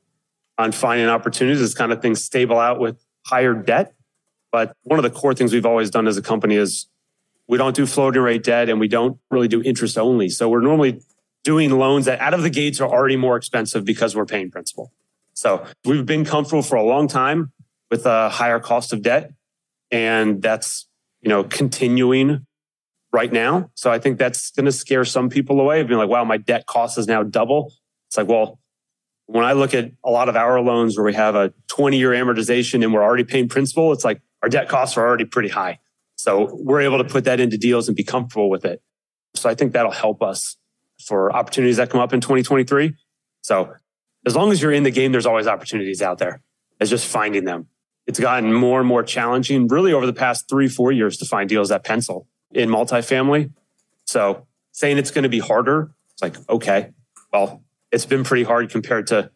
on 0.57 0.73
finding 0.73 1.09
opportunities 1.09 1.61
as 1.61 1.75
kind 1.75 1.93
of 1.93 2.01
things 2.01 2.25
stable 2.25 2.59
out 2.59 2.81
with 2.81 3.05
higher 3.27 3.53
debt. 3.53 3.95
But 4.51 4.73
one 4.85 4.99
of 4.99 5.03
the 5.03 5.11
core 5.11 5.35
things 5.35 5.53
we've 5.53 5.67
always 5.67 5.91
done 5.91 6.07
as 6.07 6.17
a 6.17 6.23
company 6.23 6.57
is 6.57 6.87
we 7.47 7.59
don't 7.59 7.77
do 7.77 7.85
floating 7.85 8.23
rate 8.23 8.43
debt 8.43 8.71
and 8.71 8.81
we 8.81 8.89
don't 8.89 9.19
really 9.31 9.49
do 9.49 9.63
interest 9.63 9.99
only. 9.99 10.31
So 10.31 10.49
we're 10.49 10.63
normally 10.63 11.03
doing 11.47 11.71
loans 11.71 12.07
that 12.07 12.19
out 12.19 12.35
of 12.35 12.43
the 12.43 12.51
gates 12.51 12.81
are 12.81 12.91
already 12.91 13.15
more 13.15 13.37
expensive 13.37 13.85
because 13.85 14.17
we're 14.17 14.27
paying 14.27 14.51
principal. 14.51 14.93
So 15.33 15.65
we've 15.85 16.05
been 16.05 16.25
comfortable 16.25 16.61
for 16.61 16.75
a 16.75 16.83
long 16.83 17.07
time 17.07 17.53
with 17.89 18.05
a 18.05 18.29
higher 18.29 18.59
cost 18.59 18.93
of 18.93 19.01
debt. 19.01 19.31
And 19.93 20.43
that's, 20.43 20.89
you 21.21 21.29
know, 21.29 21.45
continuing 21.45 22.47
right 23.13 23.33
now. 23.33 23.71
So 23.77 23.93
I 23.93 24.01
think 24.01 24.19
that's 24.19 24.51
going 24.51 24.65
to 24.65 24.73
scare 24.73 25.05
some 25.05 25.29
people 25.31 25.61
away 25.61 25.85
being 25.85 26.01
like, 26.01 26.09
wow, 26.09 26.25
my 26.25 26.37
debt 26.37 26.67
cost 26.67 26.99
is 26.99 27.07
now 27.07 27.23
double. 27.23 27.73
It's 28.09 28.17
like, 28.17 28.27
well, 28.27 28.59
when 29.27 29.45
I 29.45 29.53
look 29.53 29.73
at 29.73 29.93
a 30.05 30.11
lot 30.11 30.29
of 30.29 30.35
our 30.35 30.61
loans 30.61 30.99
where 30.99 31.05
we 31.05 31.15
have 31.15 31.37
a 31.37 31.55
20 31.69 31.97
year 31.97 32.11
amortization 32.11 32.83
and 32.83 32.93
we're 32.93 33.05
already 33.05 33.23
paying 33.23 33.49
principal, 33.49 33.93
it's 33.93 34.05
like 34.05 34.21
our 34.43 34.49
debt 34.49 34.69
costs 34.69 34.97
are 34.97 35.07
already 35.07 35.25
pretty 35.25 35.51
high. 35.51 35.79
So 36.17 36.53
we're 36.53 36.81
able 36.81 36.99
to 36.99 37.05
put 37.05 37.23
that 37.23 37.39
into 37.39 37.57
deals 37.57 37.87
and 37.87 37.97
be 37.97 38.03
comfortable 38.03 38.51
with 38.51 38.65
it. 38.65 38.83
So 39.37 39.49
I 39.49 39.55
think 39.55 39.75
that'll 39.75 39.93
help 39.93 40.25
us 40.25 40.57
for 41.05 41.35
opportunities 41.35 41.77
that 41.77 41.91
come 41.91 42.01
up 42.01 42.13
in 42.13 42.21
2023. 42.21 42.95
So 43.43 43.75
as 44.27 44.35
long 44.35 44.51
as 44.51 44.61
you're 44.61 44.73
in 44.73 44.83
the 44.83 44.91
game, 44.91 45.13
there's 45.13 45.27
always 45.27 45.47
opportunities 45.47 46.03
out 46.03 46.19
there. 46.19 46.43
It's 46.81 46.91
just 46.91 47.07
finding 47.07 47.45
them. 47.45 47.69
It's 48.07 48.21
gotten 48.21 48.53
more 48.53 48.81
and 48.81 48.89
more 48.89 49.03
challenging 49.03 49.67
really 49.69 49.93
over 49.93 50.07
the 50.07 50.13
past 50.13 50.49
three, 50.49 50.69
four 50.69 50.93
years 50.93 51.17
to 51.19 51.25
find 51.25 51.49
deals 51.49 51.71
that 51.71 51.85
pencil 51.85 52.27
in 52.53 52.69
multifamily. 52.69 53.53
So 54.05 54.47
saying 54.73 54.99
it's 54.99 55.11
going 55.11 55.25
to 55.25 55.29
be 55.29 55.41
harder, 55.41 55.91
it's 56.13 56.23
like, 56.23 56.37
okay, 56.49 56.93
well, 57.33 57.63
it's 57.91 58.07
been 58.07 58.25
pretty 58.25 58.45
hard 58.45 58.71
compared 58.71 59.09
to 59.09 59.31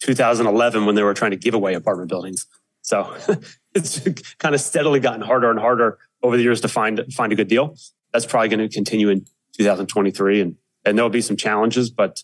2011 0.00 0.86
when 0.86 0.94
they 0.94 1.02
were 1.02 1.14
trying 1.14 1.30
to 1.30 1.36
give 1.36 1.54
away 1.54 1.74
apartment 1.74 2.08
buildings. 2.08 2.46
So 2.82 3.14
it's 3.74 4.00
kind 4.38 4.54
of 4.54 4.60
steadily 4.60 5.00
gotten 5.00 5.22
harder 5.22 5.50
and 5.50 5.58
harder 5.58 5.98
over 6.22 6.36
the 6.36 6.42
years 6.42 6.60
to 6.62 6.68
find 6.68 7.00
find 7.12 7.32
a 7.32 7.36
good 7.36 7.48
deal. 7.48 7.76
That's 8.12 8.26
probably 8.26 8.48
going 8.48 8.68
to 8.68 8.72
continue 8.72 9.08
in 9.08 9.26
2023 9.56 10.40
and 10.40 10.56
and 10.84 10.96
there'll 10.96 11.10
be 11.10 11.20
some 11.20 11.36
challenges, 11.36 11.90
but 11.90 12.22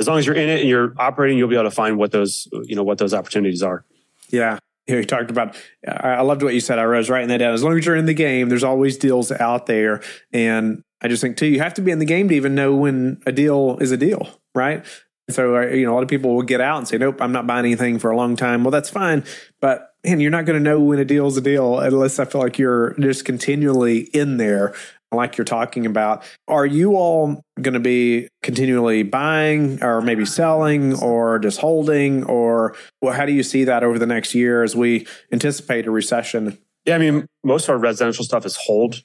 as 0.00 0.08
long 0.08 0.18
as 0.18 0.26
you're 0.26 0.36
in 0.36 0.48
it 0.48 0.60
and 0.60 0.68
you're 0.68 0.94
operating, 0.98 1.38
you'll 1.38 1.48
be 1.48 1.54
able 1.54 1.64
to 1.64 1.70
find 1.70 1.96
what 1.96 2.10
those, 2.12 2.48
you 2.64 2.74
know, 2.74 2.82
what 2.82 2.98
those 2.98 3.14
opportunities 3.14 3.62
are. 3.62 3.84
Yeah. 4.30 4.58
Here 4.86 4.98
you 4.98 5.04
talked 5.04 5.30
about, 5.30 5.56
I 5.86 6.22
loved 6.22 6.42
what 6.42 6.54
you 6.54 6.60
said. 6.60 6.78
I 6.78 6.86
was 6.86 7.08
writing 7.08 7.28
that 7.28 7.38
down. 7.38 7.54
As 7.54 7.62
long 7.62 7.78
as 7.78 7.86
you're 7.86 7.94
in 7.94 8.06
the 8.06 8.14
game, 8.14 8.48
there's 8.48 8.64
always 8.64 8.96
deals 8.96 9.30
out 9.30 9.66
there. 9.66 10.02
And 10.32 10.82
I 11.00 11.08
just 11.08 11.22
think 11.22 11.36
too, 11.36 11.46
you 11.46 11.60
have 11.60 11.74
to 11.74 11.82
be 11.82 11.92
in 11.92 12.00
the 12.00 12.04
game 12.04 12.28
to 12.28 12.34
even 12.34 12.54
know 12.56 12.74
when 12.74 13.22
a 13.24 13.32
deal 13.32 13.78
is 13.80 13.92
a 13.92 13.96
deal, 13.96 14.28
right? 14.54 14.84
So, 15.30 15.56
uh, 15.56 15.66
you 15.66 15.86
know, 15.86 15.92
a 15.92 15.94
lot 15.94 16.02
of 16.02 16.08
people 16.08 16.34
will 16.34 16.42
get 16.42 16.60
out 16.60 16.78
and 16.78 16.88
say, 16.88 16.98
nope, 16.98 17.22
I'm 17.22 17.30
not 17.30 17.46
buying 17.46 17.64
anything 17.64 18.00
for 18.00 18.10
a 18.10 18.16
long 18.16 18.34
time. 18.34 18.64
Well, 18.64 18.72
that's 18.72 18.90
fine. 18.90 19.22
But 19.60 19.94
man, 20.04 20.18
you're 20.18 20.32
not 20.32 20.46
going 20.46 20.58
to 20.58 20.62
know 20.62 20.80
when 20.80 20.98
a 20.98 21.04
deal 21.04 21.28
is 21.28 21.36
a 21.36 21.40
deal 21.40 21.78
unless 21.78 22.18
I 22.18 22.24
feel 22.24 22.40
like 22.40 22.58
you're 22.58 22.94
just 22.94 23.24
continually 23.24 24.00
in 24.00 24.36
there 24.36 24.74
like 25.12 25.36
you're 25.36 25.44
talking 25.44 25.86
about. 25.86 26.24
Are 26.48 26.66
you 26.66 26.96
all 26.96 27.42
going 27.60 27.74
to 27.74 27.80
be 27.80 28.28
continually 28.42 29.02
buying 29.02 29.82
or 29.82 30.00
maybe 30.00 30.24
selling 30.24 30.94
or 31.00 31.38
just 31.38 31.60
holding? 31.60 32.24
Or 32.24 32.74
well, 33.00 33.14
how 33.14 33.26
do 33.26 33.32
you 33.32 33.42
see 33.42 33.64
that 33.64 33.82
over 33.82 33.98
the 33.98 34.06
next 34.06 34.34
year 34.34 34.62
as 34.62 34.74
we 34.74 35.06
anticipate 35.32 35.86
a 35.86 35.90
recession? 35.90 36.58
Yeah, 36.84 36.96
I 36.96 36.98
mean, 36.98 37.26
most 37.44 37.64
of 37.64 37.70
our 37.70 37.78
residential 37.78 38.24
stuff 38.24 38.44
is 38.44 38.56
hold 38.56 39.02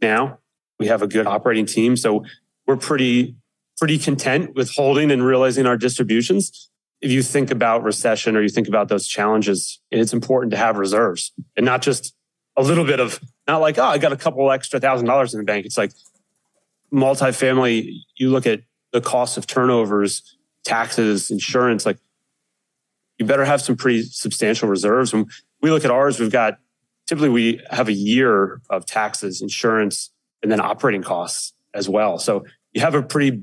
now. 0.00 0.38
We 0.78 0.86
have 0.86 1.02
a 1.02 1.08
good 1.08 1.26
operating 1.26 1.66
team. 1.66 1.96
So 1.96 2.24
we're 2.66 2.76
pretty, 2.76 3.34
pretty 3.78 3.98
content 3.98 4.54
with 4.54 4.72
holding 4.74 5.10
and 5.10 5.24
realizing 5.24 5.66
our 5.66 5.76
distributions. 5.76 6.70
If 7.00 7.10
you 7.10 7.22
think 7.22 7.50
about 7.50 7.82
recession 7.82 8.36
or 8.36 8.42
you 8.42 8.48
think 8.48 8.68
about 8.68 8.88
those 8.88 9.06
challenges, 9.06 9.80
it's 9.90 10.12
important 10.12 10.50
to 10.52 10.56
have 10.56 10.78
reserves 10.78 11.32
and 11.56 11.64
not 11.64 11.82
just 11.82 12.14
a 12.56 12.62
little 12.62 12.84
bit 12.84 12.98
of 12.98 13.20
Not 13.48 13.62
like, 13.62 13.78
oh, 13.78 13.84
I 13.84 13.96
got 13.98 14.12
a 14.12 14.16
couple 14.16 14.50
extra 14.52 14.78
thousand 14.78 15.06
dollars 15.06 15.32
in 15.32 15.40
the 15.40 15.44
bank. 15.44 15.64
It's 15.64 15.78
like 15.78 15.92
multifamily, 16.92 18.02
you 18.16 18.30
look 18.30 18.46
at 18.46 18.60
the 18.92 19.00
cost 19.00 19.38
of 19.38 19.46
turnovers, 19.46 20.36
taxes, 20.64 21.30
insurance, 21.30 21.86
like 21.86 21.98
you 23.18 23.26
better 23.26 23.46
have 23.46 23.62
some 23.62 23.76
pretty 23.76 24.02
substantial 24.02 24.68
reserves. 24.68 25.12
When 25.12 25.26
we 25.62 25.70
look 25.70 25.84
at 25.84 25.90
ours, 25.90 26.20
we've 26.20 26.30
got 26.30 26.58
typically 27.06 27.30
we 27.30 27.60
have 27.70 27.88
a 27.88 27.92
year 27.92 28.60
of 28.68 28.84
taxes, 28.84 29.40
insurance, 29.40 30.10
and 30.42 30.52
then 30.52 30.60
operating 30.60 31.02
costs 31.02 31.54
as 31.74 31.88
well. 31.88 32.18
So 32.18 32.44
you 32.72 32.82
have 32.82 32.94
a 32.94 33.02
pretty 33.02 33.42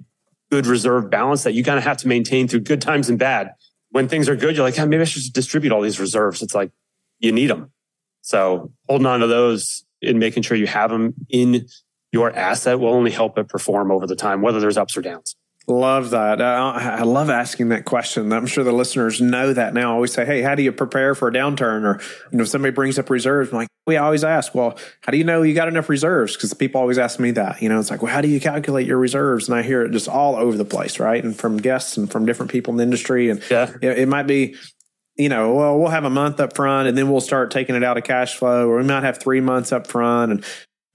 good 0.51 0.67
reserve 0.67 1.09
balance 1.09 1.43
that 1.43 1.53
you 1.53 1.63
kind 1.63 1.77
of 1.77 1.83
have 1.83 1.97
to 1.97 2.07
maintain 2.07 2.47
through 2.47 2.61
good 2.61 2.81
times 2.81 3.09
and 3.09 3.17
bad. 3.17 3.53
When 3.89 4.07
things 4.07 4.29
are 4.29 4.35
good, 4.35 4.55
you're 4.55 4.63
like, 4.63 4.77
maybe 4.77 5.01
I 5.01 5.05
should 5.05 5.33
distribute 5.33 5.71
all 5.71 5.81
these 5.81 5.99
reserves. 5.99 6.41
It's 6.41 6.53
like 6.53 6.71
you 7.19 7.31
need 7.31 7.47
them. 7.47 7.71
So 8.21 8.71
holding 8.87 9.07
on 9.07 9.19
to 9.21 9.27
those 9.27 9.84
and 10.05 10.19
making 10.19 10.43
sure 10.43 10.57
you 10.57 10.67
have 10.67 10.89
them 10.89 11.13
in 11.29 11.67
your 12.11 12.31
asset 12.31 12.79
will 12.79 12.93
only 12.93 13.11
help 13.11 13.37
it 13.37 13.47
perform 13.49 13.91
over 13.91 14.07
the 14.07 14.15
time, 14.15 14.41
whether 14.41 14.59
there's 14.59 14.77
ups 14.77 14.95
or 14.95 15.01
downs. 15.01 15.35
Love 15.67 16.11
that. 16.11 16.41
Uh, 16.41 16.73
I 16.75 17.01
love 17.01 17.29
asking 17.29 17.69
that 17.69 17.85
question. 17.85 18.31
I'm 18.31 18.45
sure 18.45 18.63
the 18.63 18.71
listeners 18.71 19.19
know 19.19 19.51
that 19.51 19.73
now. 19.73 19.91
I 19.91 19.95
always 19.95 20.13
say, 20.13 20.23
Hey, 20.23 20.43
how 20.43 20.53
do 20.53 20.61
you 20.61 20.71
prepare 20.71 21.15
for 21.15 21.27
a 21.27 21.31
downturn? 21.33 21.83
Or, 21.83 21.99
you 22.31 22.37
know, 22.37 22.43
if 22.43 22.49
somebody 22.49 22.71
brings 22.71 22.99
up 22.99 23.09
reserves, 23.09 23.51
I'm 23.51 23.57
like, 23.57 23.67
we 23.87 23.97
always 23.97 24.23
ask, 24.23 24.53
well, 24.55 24.77
how 25.01 25.11
do 25.11 25.17
you 25.17 25.23
know 25.23 25.41
you 25.41 25.53
got 25.53 25.67
enough 25.67 25.89
reserves? 25.89 26.35
Because 26.35 26.53
people 26.53 26.81
always 26.81 26.97
ask 26.97 27.19
me 27.19 27.31
that. 27.31 27.61
You 27.61 27.69
know, 27.69 27.79
it's 27.79 27.91
like, 27.91 28.01
well, 28.01 28.11
how 28.11 28.21
do 28.21 28.27
you 28.27 28.39
calculate 28.39 28.87
your 28.87 28.97
reserves? 28.97 29.47
And 29.47 29.57
I 29.57 29.61
hear 29.61 29.83
it 29.83 29.91
just 29.91 30.07
all 30.07 30.35
over 30.35 30.57
the 30.57 30.65
place, 30.65 30.99
right? 30.99 31.23
And 31.23 31.35
from 31.35 31.57
guests 31.57 31.97
and 31.97 32.11
from 32.11 32.25
different 32.25 32.51
people 32.51 32.71
in 32.73 32.77
the 32.77 32.83
industry. 32.83 33.29
And 33.29 33.43
yeah. 33.49 33.71
it, 33.81 33.99
it 33.99 34.07
might 34.07 34.27
be, 34.27 34.55
you 35.17 35.29
know, 35.29 35.53
well, 35.53 35.79
we'll 35.79 35.89
have 35.89 36.03
a 36.03 36.09
month 36.09 36.39
up 36.39 36.55
front 36.55 36.87
and 36.87 36.97
then 36.97 37.09
we'll 37.09 37.21
start 37.21 37.51
taking 37.51 37.75
it 37.75 37.83
out 37.83 37.97
of 37.97 38.03
cash 38.03 38.35
flow, 38.35 38.69
or 38.69 38.77
we 38.77 38.83
might 38.83 39.03
have 39.03 39.17
three 39.17 39.41
months 39.41 39.71
up 39.71 39.87
front. 39.87 40.31
And 40.31 40.45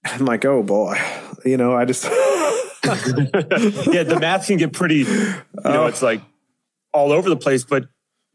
I'm 0.04 0.24
like, 0.24 0.44
oh 0.44 0.62
boy, 0.62 0.98
you 1.44 1.56
know, 1.56 1.74
I 1.74 1.84
just. 1.84 2.04
yeah, 2.84 4.02
the 4.04 4.18
math 4.20 4.46
can 4.46 4.56
get 4.56 4.72
pretty, 4.72 5.00
you 5.00 5.06
know, 5.64 5.84
oh. 5.84 5.86
it's 5.86 6.02
like 6.02 6.22
all 6.92 7.12
over 7.12 7.28
the 7.28 7.36
place. 7.36 7.64
But, 7.64 7.84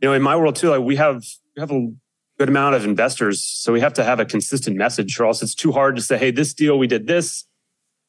you 0.02 0.08
know, 0.08 0.14
in 0.14 0.22
my 0.22 0.36
world 0.36 0.56
too, 0.56 0.70
like 0.70 0.82
we 0.82 0.96
have, 0.96 1.24
we 1.56 1.60
have 1.60 1.72
a 1.72 1.92
good 2.38 2.50
amount 2.50 2.76
of 2.76 2.86
investors. 2.86 3.42
So 3.42 3.74
we 3.74 3.82
have 3.82 3.94
to 3.94 4.04
have 4.04 4.20
a 4.20 4.26
consistent 4.26 4.78
message 4.78 5.20
or 5.20 5.26
else 5.26 5.42
it's 5.42 5.56
too 5.56 5.72
hard 5.72 5.96
to 5.96 6.02
say, 6.02 6.18
hey, 6.18 6.32
this 6.32 6.54
deal, 6.54 6.78
we 6.78 6.88
did 6.88 7.08
this, 7.08 7.46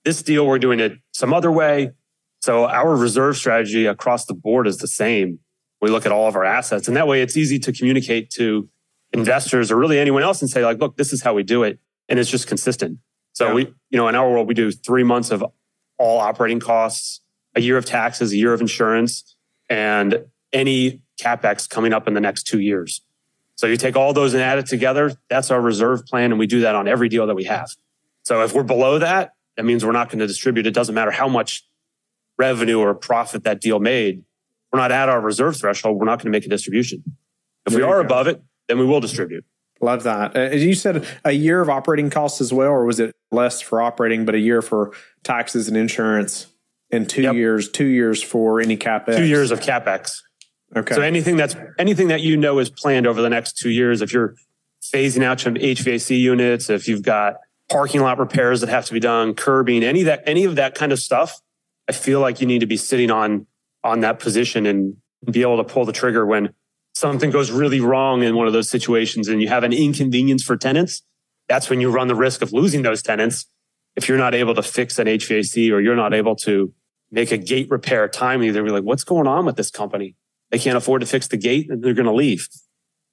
this 0.05 0.23
deal, 0.23 0.47
we're 0.47 0.59
doing 0.59 0.81
it 0.81 0.99
some 1.13 1.33
other 1.33 1.51
way. 1.51 1.93
So 2.41 2.67
our 2.67 2.95
reserve 2.95 3.37
strategy 3.37 3.87
across 3.87 4.27
the 4.27 4.35
board 4.35 4.67
is 4.67 4.79
the 4.79 4.89
same. 4.89 5.41
We 5.87 5.93
look 5.93 6.05
at 6.05 6.11
all 6.11 6.27
of 6.27 6.35
our 6.35 6.45
assets 6.45 6.89
and 6.89 6.97
that 6.97 7.07
way 7.07 7.23
it's 7.23 7.37
easy 7.37 7.61
to 7.61 7.73
communicate 7.73 8.29
to 8.31 8.69
investors 9.13 9.71
or 9.71 9.77
really 9.77 10.01
anyone 10.01 10.25
else 10.25 10.41
and 10.43 10.51
say 10.51 10.65
like, 10.65 10.81
look, 10.81 10.97
this 10.97 11.13
is 11.13 11.23
how 11.23 11.33
we 11.33 11.45
do 11.45 11.63
it. 11.63 11.79
And 12.09 12.19
it's 12.19 12.29
just 12.29 12.49
consistent. 12.49 12.99
So 13.35 13.47
yeah. 13.47 13.55
we, 13.55 13.63
you 13.91 13.97
know, 13.97 14.09
in 14.09 14.17
our 14.17 14.29
world, 14.29 14.49
we 14.49 14.55
do 14.55 14.73
three 14.73 15.05
months 15.05 15.31
of 15.31 15.45
all 15.97 16.19
operating 16.19 16.59
costs, 16.59 17.21
a 17.55 17.61
year 17.61 17.77
of 17.77 17.85
taxes, 17.85 18.33
a 18.33 18.37
year 18.37 18.53
of 18.53 18.61
insurance, 18.61 19.37
and 19.71 20.25
any 20.53 21.03
capex 21.23 21.69
coming 21.69 21.93
up 21.93 22.09
in 22.09 22.15
the 22.15 22.21
next 22.21 22.49
two 22.49 22.59
years. 22.59 23.03
So 23.55 23.69
you 23.69 23.77
take 23.77 23.95
all 23.95 24.13
those 24.13 24.35
and 24.35 24.43
add 24.43 24.59
it 24.59 24.67
together. 24.67 25.13
That's 25.31 25.53
our 25.53 25.61
reserve 25.61 26.05
plan, 26.05 26.33
and 26.33 26.39
we 26.41 26.49
do 26.49 26.63
that 26.63 26.75
on 26.75 26.89
every 26.89 27.09
deal 27.09 27.29
that 27.29 27.37
we 27.37 27.45
have. 27.45 27.71
So 28.25 28.43
if 28.43 28.53
we're 28.53 28.65
below 28.65 28.99
that, 28.99 29.35
that 29.57 29.65
means 29.65 29.85
we're 29.85 29.93
not 29.93 30.09
going 30.09 30.19
to 30.19 30.27
distribute. 30.27 30.67
It 30.67 30.75
doesn't 30.75 30.95
matter 30.95 31.13
how 31.13 31.29
much 31.29 31.65
revenue 32.39 32.81
or 32.81 32.95
profit 32.95 33.45
that 33.45 33.61
deal 33.61 33.79
made. 33.79 34.25
We're 34.73 34.81
not 34.81 34.93
at 34.93 35.09
our 35.09 35.21
reserve 35.21 35.57
threshold. 35.57 35.99
We're 35.99 36.07
not 36.07 36.19
going 36.19 36.33
to 36.33 36.37
make 36.37 36.47
a 36.47 36.49
distribution. 36.49 37.03
If 37.67 37.73
there 37.73 37.81
we 37.81 37.91
are 37.91 38.01
above 38.01 38.27
it, 38.27 38.43
then 38.69 38.79
we 38.79 38.87
will 38.87 39.01
distribute. 39.01 39.45
Love 39.81 40.05
that. 40.05 40.37
Uh, 40.37 40.55
you 40.55 40.75
said 40.75 41.07
a 41.25 41.33
year 41.33 41.61
of 41.61 41.69
operating 41.69 42.09
costs 42.09 42.41
as 42.41 42.53
well, 42.53 42.71
or 42.71 42.85
was 42.85 42.99
it 42.99 43.15
less 43.31 43.61
for 43.61 43.83
operating, 43.83 44.25
but 44.25 44.35
a 44.35 44.39
year 44.39 44.63
for 44.63 44.93
taxes 45.23 45.69
and 45.69 45.77
insurance, 45.77 46.47
and 46.91 47.09
two 47.09 47.23
yep. 47.23 47.35
years, 47.35 47.69
two 47.69 47.85
years 47.85 48.23
for 48.23 48.61
any 48.61 48.77
capex? 48.77 49.17
Two 49.17 49.27
years 49.27 49.51
of 49.51 49.61
capex. 49.61 50.21
Okay. 50.75 50.95
So 50.95 51.03
anything 51.03 51.37
that's 51.37 51.57
anything 51.79 52.09
that 52.09 52.23
you 52.23 52.37
know 52.37 52.59
is 52.59 52.71
planned 52.71 53.07
over 53.07 53.21
the 53.21 53.31
next 53.31 53.59
two 53.59 53.71
years, 53.71 54.01
if 54.01 54.13
you're 54.13 54.35
phasing 54.83 55.23
out 55.23 55.41
some 55.41 55.55
HVAC 55.55 56.19
units, 56.19 56.71
if 56.71 56.89
you've 56.89 57.03
got 57.03 57.37
parking 57.69 58.01
lot 58.01 58.19
repairs 58.19 58.61
that 58.63 58.71
have 58.71 58.87
to 58.87 58.93
be 58.93 59.01
done, 59.01 59.35
curbing, 59.35 59.83
any 59.83 60.01
of 60.01 60.07
that, 60.07 60.23
any 60.27 60.45
of 60.45 60.57
that 60.57 60.75
kind 60.75 60.93
of 60.93 60.99
stuff, 60.99 61.41
I 61.89 61.93
feel 61.93 62.21
like 62.21 62.41
you 62.41 62.47
need 62.47 62.61
to 62.61 62.67
be 62.67 62.77
sitting 62.77 63.11
on 63.11 63.47
on 63.87 64.01
that 64.01 64.19
position 64.19 64.67
and 64.67 64.97
be 65.31 65.43
able 65.43 65.57
to 65.57 65.65
pull 65.65 65.85
the 65.85 65.93
trigger 65.93 66.27
when 66.27 66.53
something 66.95 67.31
goes 67.31 67.51
really 67.51 67.81
wrong 67.81 68.23
in 68.23 68.35
one 68.37 68.47
of 68.47 68.53
those 68.53 68.71
situations 68.71 69.29
and 69.29 69.43
you 69.43 69.49
have 69.49 69.65
an 69.65 69.73
inconvenience 69.73 70.43
for 70.43 70.57
tenants, 70.57 71.03
that's 71.49 71.69
when 71.71 71.81
you 71.81 71.91
run 71.91 72.09
the 72.09 72.15
risk 72.15 72.43
of 72.43 72.53
losing 72.53 72.83
those 72.83 73.03
tenants. 73.03 73.47
If 73.97 74.09
you're 74.09 74.19
not 74.19 74.35
able 74.35 74.55
to 74.55 74.63
fix 74.63 74.99
an 74.99 75.07
HVAC 75.07 75.71
or 75.73 75.81
you're 75.81 75.97
not 75.97 76.15
able 76.15 76.37
to 76.37 76.73
make 77.11 77.33
a 77.33 77.39
gate 77.39 77.69
repair 77.71 78.09
timely, 78.09 78.51
they're 78.51 78.69
like, 78.69 78.83
what's 78.83 79.05
going 79.05 79.27
on 79.27 79.47
with 79.47 79.57
this 79.57 79.71
company? 79.71 80.17
They 80.51 80.59
can't 80.59 80.77
afford 80.77 81.01
to 81.01 81.07
fix 81.07 81.29
the 81.29 81.37
gate 81.37 81.71
and 81.71 81.83
they're 81.83 81.95
going 81.95 82.07
to 82.07 82.13
leave. 82.15 82.49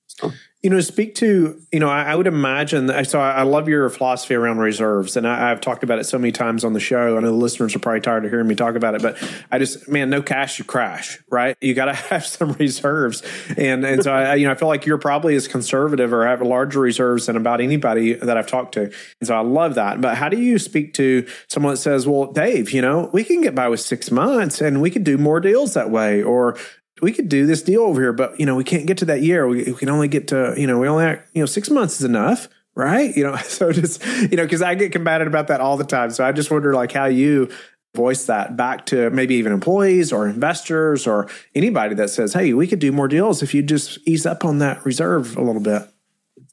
So. 0.08 0.32
You 0.64 0.70
know, 0.70 0.80
speak 0.80 1.16
to, 1.16 1.62
you 1.74 1.80
know, 1.80 1.90
I, 1.90 2.04
I 2.04 2.16
would 2.16 2.26
imagine, 2.26 2.88
so 3.04 3.20
I, 3.20 3.32
I, 3.32 3.42
love 3.44 3.68
your 3.68 3.90
philosophy 3.90 4.34
around 4.34 4.60
reserves. 4.60 5.18
And 5.18 5.28
I, 5.28 5.50
have 5.50 5.60
talked 5.60 5.84
about 5.84 6.00
it 6.00 6.06
so 6.06 6.18
many 6.18 6.32
times 6.32 6.64
on 6.64 6.72
the 6.72 6.80
show. 6.80 7.18
I 7.18 7.20
know 7.20 7.28
the 7.28 7.34
listeners 7.34 7.76
are 7.76 7.80
probably 7.80 8.00
tired 8.00 8.24
of 8.24 8.32
hearing 8.32 8.48
me 8.48 8.56
talk 8.56 8.76
about 8.76 8.96
it, 8.96 9.02
but 9.02 9.22
I 9.52 9.60
just, 9.60 9.90
man, 9.90 10.10
no 10.10 10.22
cash, 10.22 10.60
you 10.60 10.66
crash, 10.66 11.20
right? 11.30 11.58
You 11.60 11.74
got 11.74 11.86
to 11.86 11.94
have 12.10 12.26
some 12.26 12.54
reserves. 12.54 13.24
And, 13.58 13.84
and 13.84 14.02
so 14.02 14.14
I, 14.14 14.36
you 14.36 14.46
know, 14.46 14.54
I 14.54 14.56
feel 14.56 14.70
like 14.70 14.86
you're 14.86 14.98
probably 14.98 15.36
as 15.36 15.50
conservative 15.50 16.14
or 16.14 16.26
have 16.26 16.42
larger 16.42 16.80
reserves 16.80 17.26
than 17.26 17.36
about 17.36 17.60
anybody 17.60 18.14
that 18.14 18.38
I've 18.38 18.48
talked 18.48 18.76
to. 18.76 18.84
And 18.84 19.28
so 19.28 19.36
I 19.36 19.42
love 19.42 19.76
that. 19.76 20.00
But 20.00 20.16
how 20.16 20.30
do 20.30 20.40
you 20.40 20.58
speak 20.58 20.94
to 20.94 21.28
someone 21.50 21.74
that 21.74 21.78
says, 21.78 22.08
well, 22.08 22.32
Dave, 22.32 22.72
you 22.72 22.82
know, 22.82 23.10
we 23.12 23.26
can 23.26 23.42
get 23.42 23.54
by 23.54 23.68
with 23.68 23.82
six 23.82 24.10
months 24.12 24.62
and 24.62 24.82
we 24.82 24.90
could 24.90 25.04
do 25.04 25.18
more 25.18 25.42
deals 25.42 25.74
that 25.74 25.90
way. 25.90 26.24
Or, 26.24 26.58
we 27.02 27.12
could 27.12 27.30
do 27.30 27.46
this 27.46 27.62
deal 27.62 27.82
over 27.82 28.02
here, 28.02 28.14
but 28.14 28.40
you 28.40 28.46
know, 28.46 28.56
we 28.56 28.64
can't 28.64 28.86
get 28.86 28.98
to 29.00 29.06
that 29.06 29.22
year. 29.22 29.48
We, 29.48 29.64
we 29.64 29.74
can 29.74 29.90
only 29.90 30.08
get 30.08 30.28
to, 30.30 30.54
you 30.58 30.68
know, 30.68 30.78
we 30.78 30.88
only, 30.88 31.06
have, 31.06 31.24
you 31.34 31.42
know, 31.42 31.46
six 31.46 31.70
months 31.70 32.00
is 32.00 32.06
enough, 32.06 32.48
right? 32.76 33.16
You 33.16 33.24
know, 33.24 33.36
so 33.44 33.72
just, 33.72 34.04
you 34.06 34.38
know, 34.38 34.48
cause 34.48 34.62
I 34.62 34.76
get 34.76 34.92
combated 34.92 35.28
about 35.28 35.48
that 35.48 35.62
all 35.62 35.78
the 35.78 35.84
time. 35.84 36.12
So 36.12 36.24
I 36.24 36.32
just 36.32 36.52
wonder 36.52 36.74
like 36.74 36.92
how 36.92 37.06
you 37.06 37.50
voice 37.96 38.26
that 38.26 38.58
back 38.58 38.88
to 38.88 39.10
maybe 39.12 39.36
even 39.36 39.52
employees 39.52 40.12
or 40.12 40.28
investors 40.28 41.06
or 41.06 41.30
anybody 41.54 41.96
that 41.96 42.10
says, 42.10 42.34
Hey, 42.34 42.54
we 42.54 42.68
could 42.68 42.80
do 42.80 42.92
more 42.92 43.08
deals 43.08 43.44
if 43.44 43.54
you 43.54 43.62
just 43.62 44.00
ease 44.08 44.26
up 44.26 44.44
on 44.46 44.60
that 44.60 44.84
reserve 44.86 45.38
a 45.38 45.42
little 45.42 45.62
bit. 45.62 45.84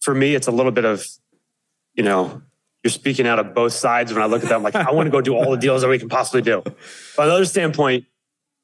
For 0.02 0.14
me, 0.14 0.34
it's 0.34 0.46
a 0.46 0.52
little 0.52 0.72
bit 0.72 0.84
of, 0.84 1.06
you 1.94 2.02
know, 2.02 2.42
you're 2.82 2.90
speaking 2.90 3.26
out 3.26 3.38
of 3.38 3.54
both 3.54 3.72
sides 3.74 4.12
when 4.12 4.22
I 4.22 4.26
look 4.26 4.42
at 4.42 4.48
them. 4.48 4.62
Like, 4.62 4.74
I 4.74 4.90
want 4.92 5.06
to 5.06 5.10
go 5.10 5.20
do 5.20 5.34
all 5.34 5.50
the 5.50 5.58
deals 5.58 5.82
that 5.82 5.88
we 5.88 5.98
can 5.98 6.08
possibly 6.08 6.40
do. 6.40 6.62
From 7.14 7.26
another 7.26 7.44
standpoint, 7.44 8.06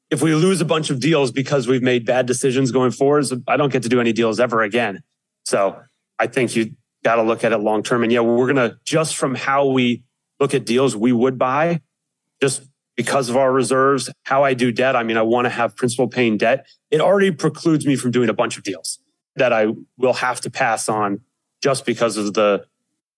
if 0.09 0.21
we 0.21 0.33
lose 0.33 0.61
a 0.61 0.65
bunch 0.65 0.89
of 0.89 0.99
deals 0.99 1.31
because 1.31 1.67
we've 1.67 1.81
made 1.81 2.05
bad 2.05 2.25
decisions 2.25 2.71
going 2.71 2.91
forward, 2.91 3.25
I 3.47 3.57
don't 3.57 3.71
get 3.71 3.83
to 3.83 3.89
do 3.89 3.99
any 3.99 4.13
deals 4.13 4.39
ever 4.39 4.61
again. 4.61 5.03
So 5.45 5.81
I 6.17 6.27
think 6.27 6.55
you 6.55 6.75
got 7.03 7.15
to 7.15 7.23
look 7.23 7.43
at 7.43 7.51
it 7.51 7.57
long 7.57 7.83
term. 7.83 8.03
And 8.03 8.11
yeah, 8.11 8.21
we're 8.21 8.51
going 8.51 8.69
to 8.69 8.77
just 8.85 9.15
from 9.15 9.35
how 9.35 9.67
we 9.67 10.03
look 10.39 10.53
at 10.53 10.65
deals 10.65 10.95
we 10.95 11.11
would 11.11 11.37
buy, 11.37 11.81
just 12.41 12.63
because 12.95 13.29
of 13.29 13.37
our 13.37 13.51
reserves, 13.51 14.09
how 14.23 14.43
I 14.43 14.53
do 14.53 14.71
debt. 14.71 14.95
I 14.95 15.03
mean, 15.03 15.17
I 15.17 15.21
want 15.21 15.45
to 15.45 15.49
have 15.49 15.75
principal 15.75 16.07
paying 16.07 16.37
debt. 16.37 16.67
It 16.89 17.01
already 17.01 17.31
precludes 17.31 17.85
me 17.85 17.95
from 17.95 18.11
doing 18.11 18.29
a 18.29 18.33
bunch 18.33 18.57
of 18.57 18.63
deals 18.63 18.99
that 19.35 19.53
I 19.53 19.67
will 19.97 20.13
have 20.13 20.41
to 20.41 20.49
pass 20.49 20.89
on 20.89 21.21
just 21.61 21.85
because 21.85 22.17
of 22.17 22.33
the 22.33 22.65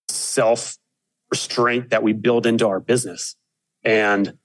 self 0.08 0.76
restraint 1.30 1.90
that 1.90 2.02
we 2.02 2.12
build 2.12 2.46
into 2.46 2.66
our 2.66 2.80
business. 2.80 3.36
And 3.82 4.36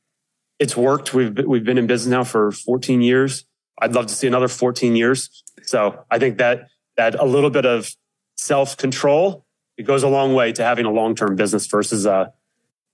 it's 0.60 0.76
worked. 0.76 1.14
We've 1.14 1.38
we've 1.46 1.64
been 1.64 1.78
in 1.78 1.88
business 1.88 2.12
now 2.12 2.24
for 2.24 2.52
14 2.52 3.02
years. 3.02 3.46
I'd 3.82 3.94
love 3.94 4.08
to 4.08 4.14
see 4.14 4.28
another 4.28 4.48
14 4.48 4.96
years. 4.96 5.44
So 5.64 6.06
I 6.10 6.20
think 6.20 6.38
that 6.38 6.70
that 6.98 7.16
a 7.16 7.26
little 7.26 7.50
bit 7.50 7.66
of 7.66 7.94
self 8.36 8.78
control 8.78 9.46
it 9.78 9.84
goes 9.84 10.04
a 10.04 10.08
long 10.08 10.34
way 10.34 10.52
to 10.54 10.64
having 10.64 10.86
a 10.86 10.92
long 10.92 11.16
term 11.16 11.36
business 11.36 11.68
versus 11.68 12.06
uh, 12.06 12.28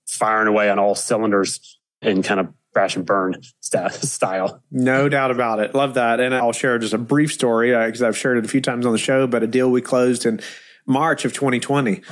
firing 0.06 0.48
away 0.48 0.68
on 0.70 0.78
all 0.78 0.94
cylinders 0.94 1.78
and 2.00 2.24
kind 2.24 2.40
of 2.40 2.52
crash 2.72 2.96
and 2.96 3.06
burn 3.06 3.36
style. 3.60 4.62
No 4.70 5.08
doubt 5.08 5.30
about 5.30 5.60
it. 5.60 5.74
Love 5.74 5.94
that. 5.94 6.20
And 6.20 6.34
I'll 6.34 6.52
share 6.52 6.78
just 6.78 6.94
a 6.94 6.98
brief 6.98 7.32
story 7.32 7.70
because 7.70 8.02
uh, 8.02 8.08
I've 8.08 8.16
shared 8.16 8.38
it 8.38 8.44
a 8.44 8.48
few 8.48 8.60
times 8.60 8.86
on 8.86 8.92
the 8.92 8.98
show, 8.98 9.26
but 9.26 9.42
a 9.42 9.46
deal 9.46 9.70
we 9.70 9.80
closed 9.80 10.26
in 10.26 10.40
March 10.86 11.24
of 11.24 11.32
2020 11.32 12.02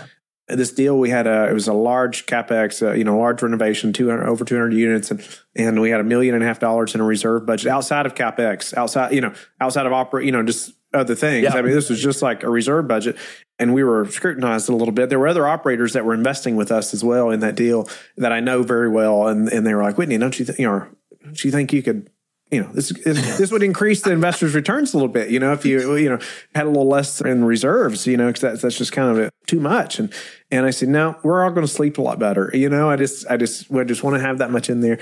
this 0.57 0.73
deal 0.73 0.99
we 0.99 1.11
had 1.11 1.27
a 1.27 1.49
it 1.49 1.53
was 1.53 1.69
a 1.69 1.73
large 1.73 2.27
capex 2.27 2.87
uh, 2.87 2.93
you 2.93 3.05
know 3.05 3.19
large 3.19 3.43
renovation 3.43 3.93
200 3.93 4.27
over 4.27 4.45
200 4.45 4.73
units 4.73 5.11
and 5.11 5.27
and 5.55 5.81
we 5.81 5.91
had 5.91 6.01
a 6.01 6.05
million 6.05 6.35
and 6.35 6.43
a 6.43 6.47
half 6.47 6.59
dollars 6.59 6.95
in 6.95 7.01
a 7.01 7.05
reserve 7.05 7.47
budget 7.47 7.69
outside 7.69 8.07
of 8.07 8.15
capex 8.15 8.75
outside 8.77 9.13
you 9.13 9.21
know 9.21 9.33
outside 9.61 9.87
of 9.87 9.93
opera 9.93 10.25
you 10.25 10.33
know 10.33 10.43
just 10.43 10.73
other 10.93 11.15
things 11.15 11.45
yeah. 11.45 11.55
i 11.55 11.63
mean 11.63 11.73
this 11.73 11.89
was 11.89 12.03
just 12.03 12.23
like 12.23 12.43
a 12.43 12.51
reserve 12.51 12.89
budget 12.89 13.17
and 13.59 13.75
we 13.75 13.85
were 13.85 14.07
scrutinized 14.07 14.69
a 14.69 14.75
little 14.75 14.93
bit 14.93 15.09
there 15.09 15.19
were 15.19 15.29
other 15.29 15.47
operators 15.47 15.93
that 15.93 16.05
were 16.05 16.15
investing 16.15 16.57
with 16.57 16.73
us 16.73 16.93
as 16.93 17.05
well 17.05 17.31
in 17.31 17.41
that 17.41 17.55
deal 17.55 17.89
that 18.17 18.33
i 18.33 18.41
know 18.41 18.63
very 18.63 18.89
well 18.89 19.29
and 19.29 19.49
and 19.49 19.67
they 19.67 19.75
were 19.75 19.83
like 19.83 19.97
whitney 19.97 20.19
don't 20.19 20.39
you 20.39 20.45
think 20.45 20.59
you 20.59 20.67
know 20.67 20.87
don't 21.23 21.45
you 21.45 21.51
think 21.51 21.73
you 21.73 21.83
could 21.83 22.11
you 22.51 22.61
know, 22.61 22.71
this 22.73 22.89
this 23.05 23.53
would 23.53 23.63
increase 23.63 24.03
the 24.03 24.11
investors' 24.11 24.55
returns 24.55 24.93
a 24.93 24.97
little 24.97 25.13
bit. 25.13 25.31
You 25.31 25.39
know, 25.39 25.53
if 25.53 25.65
you 25.65 25.97
you 25.97 26.09
know 26.11 26.19
had 26.55 26.67
a 26.67 26.69
little 26.69 26.89
less 26.89 27.21
in 27.21 27.45
reserves, 27.45 28.07
you 28.07 28.17
know, 28.17 28.27
because 28.27 28.41
that's 28.41 28.63
that's 28.63 28.79
just 28.79 28.93
kind 28.93 29.17
of 29.17 29.31
too 29.47 29.61
much. 29.61 30.01
And 30.01 30.13
and 30.51 30.67
I 30.67 30.71
said, 30.71 30.89
no, 30.89 31.17
we're 31.23 31.45
all 31.45 31.51
going 31.51 31.67
to 31.67 31.73
sleep 31.73 31.99
a 31.99 32.03
lot 32.03 32.19
better. 32.19 32.51
You 32.53 32.69
know, 32.69 32.91
I 32.91 32.97
just 32.97 33.25
I 33.31 33.37
just 33.37 33.73
I 33.73 33.85
just 33.85 34.03
want 34.03 34.17
to 34.17 34.21
have 34.21 34.39
that 34.39 34.51
much 34.51 34.69
in 34.69 34.81
there. 34.81 34.99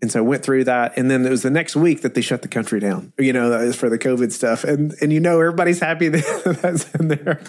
And 0.00 0.10
so 0.12 0.20
I 0.20 0.22
went 0.22 0.44
through 0.44 0.64
that, 0.64 0.96
and 0.96 1.10
then 1.10 1.26
it 1.26 1.30
was 1.30 1.42
the 1.42 1.50
next 1.50 1.74
week 1.74 2.02
that 2.02 2.14
they 2.14 2.20
shut 2.20 2.42
the 2.42 2.48
country 2.48 2.78
down. 2.78 3.12
You 3.18 3.32
know, 3.32 3.72
for 3.72 3.88
the 3.88 3.98
COVID 3.98 4.32
stuff, 4.32 4.64
and 4.64 4.94
and 5.00 5.12
you 5.12 5.20
know 5.20 5.40
everybody's 5.40 5.80
happy 5.80 6.08
that 6.08 6.58
that's 6.62 6.92
in 6.96 7.08
there, 7.08 7.40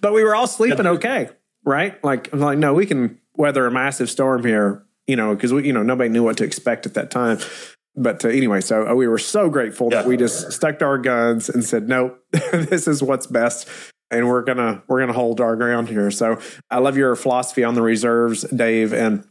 but 0.00 0.12
we 0.14 0.22
were 0.22 0.34
all 0.34 0.46
sleeping 0.46 0.86
okay, 0.86 1.28
right? 1.62 2.02
Like 2.02 2.32
I'm 2.32 2.40
like, 2.40 2.58
no, 2.58 2.72
we 2.72 2.86
can 2.86 3.18
weather 3.36 3.66
a 3.66 3.70
massive 3.70 4.08
storm 4.08 4.44
here, 4.44 4.82
you 5.06 5.16
know, 5.16 5.34
because 5.34 5.52
we 5.52 5.66
you 5.66 5.74
know 5.74 5.82
nobody 5.82 6.08
knew 6.08 6.22
what 6.22 6.38
to 6.38 6.44
expect 6.44 6.86
at 6.86 6.94
that 6.94 7.10
time 7.10 7.38
but 7.96 8.24
uh, 8.24 8.28
anyway, 8.28 8.60
so 8.60 8.88
uh, 8.88 8.94
we 8.94 9.06
were 9.06 9.18
so 9.18 9.48
grateful 9.48 9.88
yeah. 9.90 10.02
that 10.02 10.08
we 10.08 10.16
just 10.16 10.52
stuck 10.52 10.78
to 10.80 10.84
our 10.84 10.98
guns 10.98 11.48
and 11.48 11.64
said, 11.64 11.88
"Nope, 11.88 12.18
this 12.32 12.88
is 12.88 13.02
what's 13.02 13.26
best." 13.26 13.68
And 14.10 14.28
we're 14.28 14.42
gonna 14.42 14.82
we're 14.88 15.00
gonna 15.00 15.12
hold 15.12 15.40
our 15.40 15.56
ground 15.56 15.88
here. 15.88 16.10
So 16.10 16.38
I 16.70 16.78
love 16.78 16.96
your 16.96 17.14
philosophy 17.16 17.64
on 17.64 17.74
the 17.74 17.82
reserves, 17.82 18.42
Dave. 18.42 18.92
And 18.92 19.24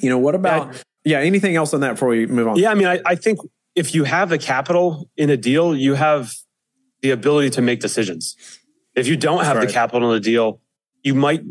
you 0.00 0.08
know 0.08 0.18
what 0.18 0.34
about 0.34 0.72
yeah? 1.04 1.18
yeah 1.18 1.18
anything 1.18 1.56
else 1.56 1.74
on 1.74 1.80
that 1.80 1.92
before 1.92 2.08
we 2.08 2.26
move 2.26 2.48
on? 2.48 2.56
Yeah, 2.56 2.70
I 2.70 2.74
mean, 2.74 2.86
I, 2.86 3.00
I 3.04 3.14
think 3.14 3.40
if 3.74 3.94
you 3.94 4.04
have 4.04 4.28
the 4.28 4.38
capital 4.38 5.08
in 5.16 5.30
a 5.30 5.36
deal, 5.36 5.76
you 5.76 5.94
have 5.94 6.32
the 7.02 7.10
ability 7.10 7.50
to 7.50 7.62
make 7.62 7.80
decisions. 7.80 8.36
If 8.94 9.06
you 9.06 9.16
don't 9.16 9.44
have 9.44 9.56
right. 9.56 9.66
the 9.66 9.72
capital 9.72 10.10
in 10.12 10.16
a 10.16 10.20
deal, 10.20 10.60
you 11.02 11.14
might 11.14 11.42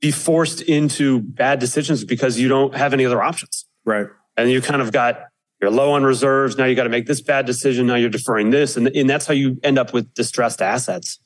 be 0.00 0.10
forced 0.10 0.60
into 0.60 1.20
bad 1.20 1.58
decisions 1.58 2.04
because 2.04 2.38
you 2.38 2.48
don't 2.48 2.74
have 2.74 2.92
any 2.92 3.04
other 3.04 3.22
options. 3.22 3.66
Right. 3.84 4.06
And 4.36 4.50
you 4.50 4.60
kind 4.60 4.82
of 4.82 4.92
got 4.92 5.20
you're 5.64 5.70
low 5.70 5.92
on 5.92 6.04
reserves. 6.04 6.58
Now 6.58 6.66
you 6.66 6.74
got 6.74 6.84
to 6.84 6.90
make 6.90 7.06
this 7.06 7.22
bad 7.22 7.46
decision. 7.46 7.86
Now 7.86 7.94
you're 7.94 8.10
deferring 8.10 8.50
this. 8.50 8.76
And, 8.76 8.88
and 8.88 9.08
that's 9.08 9.26
how 9.26 9.32
you 9.32 9.58
end 9.62 9.78
up 9.78 9.94
with 9.94 10.12
distressed 10.12 10.60
assets. 10.60 11.18